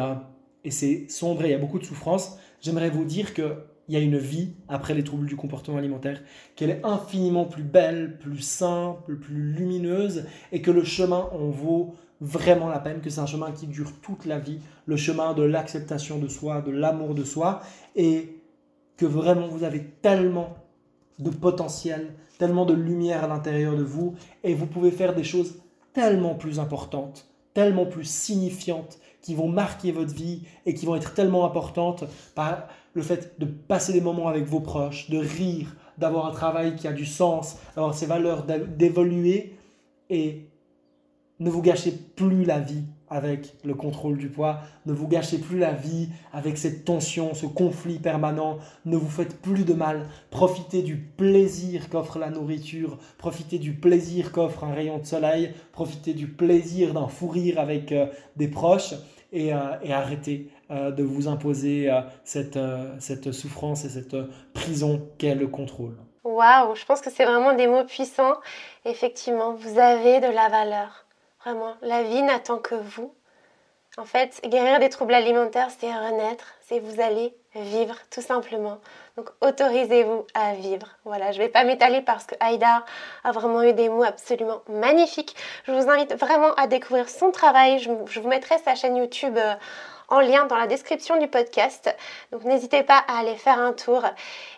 [0.63, 3.55] et c'est sombre et il y a beaucoup de souffrance, j'aimerais vous dire qu'il
[3.89, 6.21] y a une vie après les troubles du comportement alimentaire,
[6.55, 11.95] qu'elle est infiniment plus belle, plus simple, plus lumineuse, et que le chemin en vaut
[12.19, 15.43] vraiment la peine, que c'est un chemin qui dure toute la vie, le chemin de
[15.43, 17.61] l'acceptation de soi, de l'amour de soi,
[17.95, 18.41] et
[18.97, 20.57] que vraiment vous avez tellement
[21.19, 25.61] de potentiel, tellement de lumière à l'intérieur de vous, et vous pouvez faire des choses
[25.93, 27.27] tellement plus importantes,
[27.57, 32.03] tellement plus signifiantes, qui vont marquer votre vie et qui vont être tellement importantes
[32.35, 36.75] par le fait de passer des moments avec vos proches, de rire, d'avoir un travail
[36.75, 39.55] qui a du sens, d'avoir ses valeurs, d'évoluer
[40.11, 40.51] et
[41.39, 44.59] ne vous gâchez plus la vie avec le contrôle du poids.
[44.85, 48.57] Ne vous gâchez plus la vie avec cette tension, ce conflit permanent.
[48.85, 50.07] Ne vous faites plus de mal.
[50.29, 52.97] Profitez du plaisir qu'offre la nourriture.
[53.17, 55.53] Profitez du plaisir qu'offre un rayon de soleil.
[55.71, 58.93] Profitez du plaisir d'un fou rire avec euh, des proches.
[59.33, 59.57] Et, euh,
[59.89, 61.89] arrêtez euh, de vous imposer
[62.23, 62.59] cette,
[62.99, 64.15] cette souffrance et cette
[64.53, 65.97] prison qu'est le contrôle.
[66.23, 68.35] Waouh, je pense que c'est vraiment des mots puissants.
[68.85, 71.06] Effectivement, vous avez de la valeur
[71.47, 73.15] Vraiment, la vie n'attend que vous.
[73.97, 78.79] En fait, guérir des troubles alimentaires, c'est renaître, c'est vous allez vivre tout simplement.
[79.15, 80.87] Donc autorisez-vous à vivre.
[81.05, 82.83] Voilà, je ne vais pas m'étaler parce que Aïda
[83.23, 85.37] a vraiment eu des mots absolument magnifiques.
[85.63, 87.79] Je vous invite vraiment à découvrir son travail.
[87.79, 89.37] Je, vous mettrai sa chaîne YouTube.
[89.37, 89.53] Euh,
[90.09, 91.93] en lien dans la description du podcast.
[92.31, 94.03] Donc n'hésitez pas à aller faire un tour.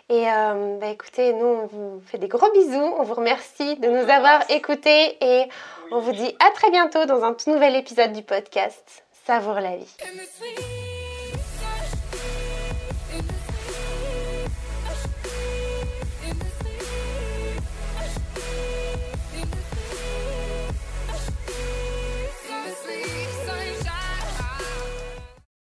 [0.08, 2.94] Et euh, bah, écoutez, nous, on vous fait des gros bisous.
[2.98, 5.48] On vous remercie de nous avoir écoutés et
[5.92, 9.76] on vous dit à très bientôt dans un tout nouvel épisode du podcast Savoure la
[9.76, 9.96] vie.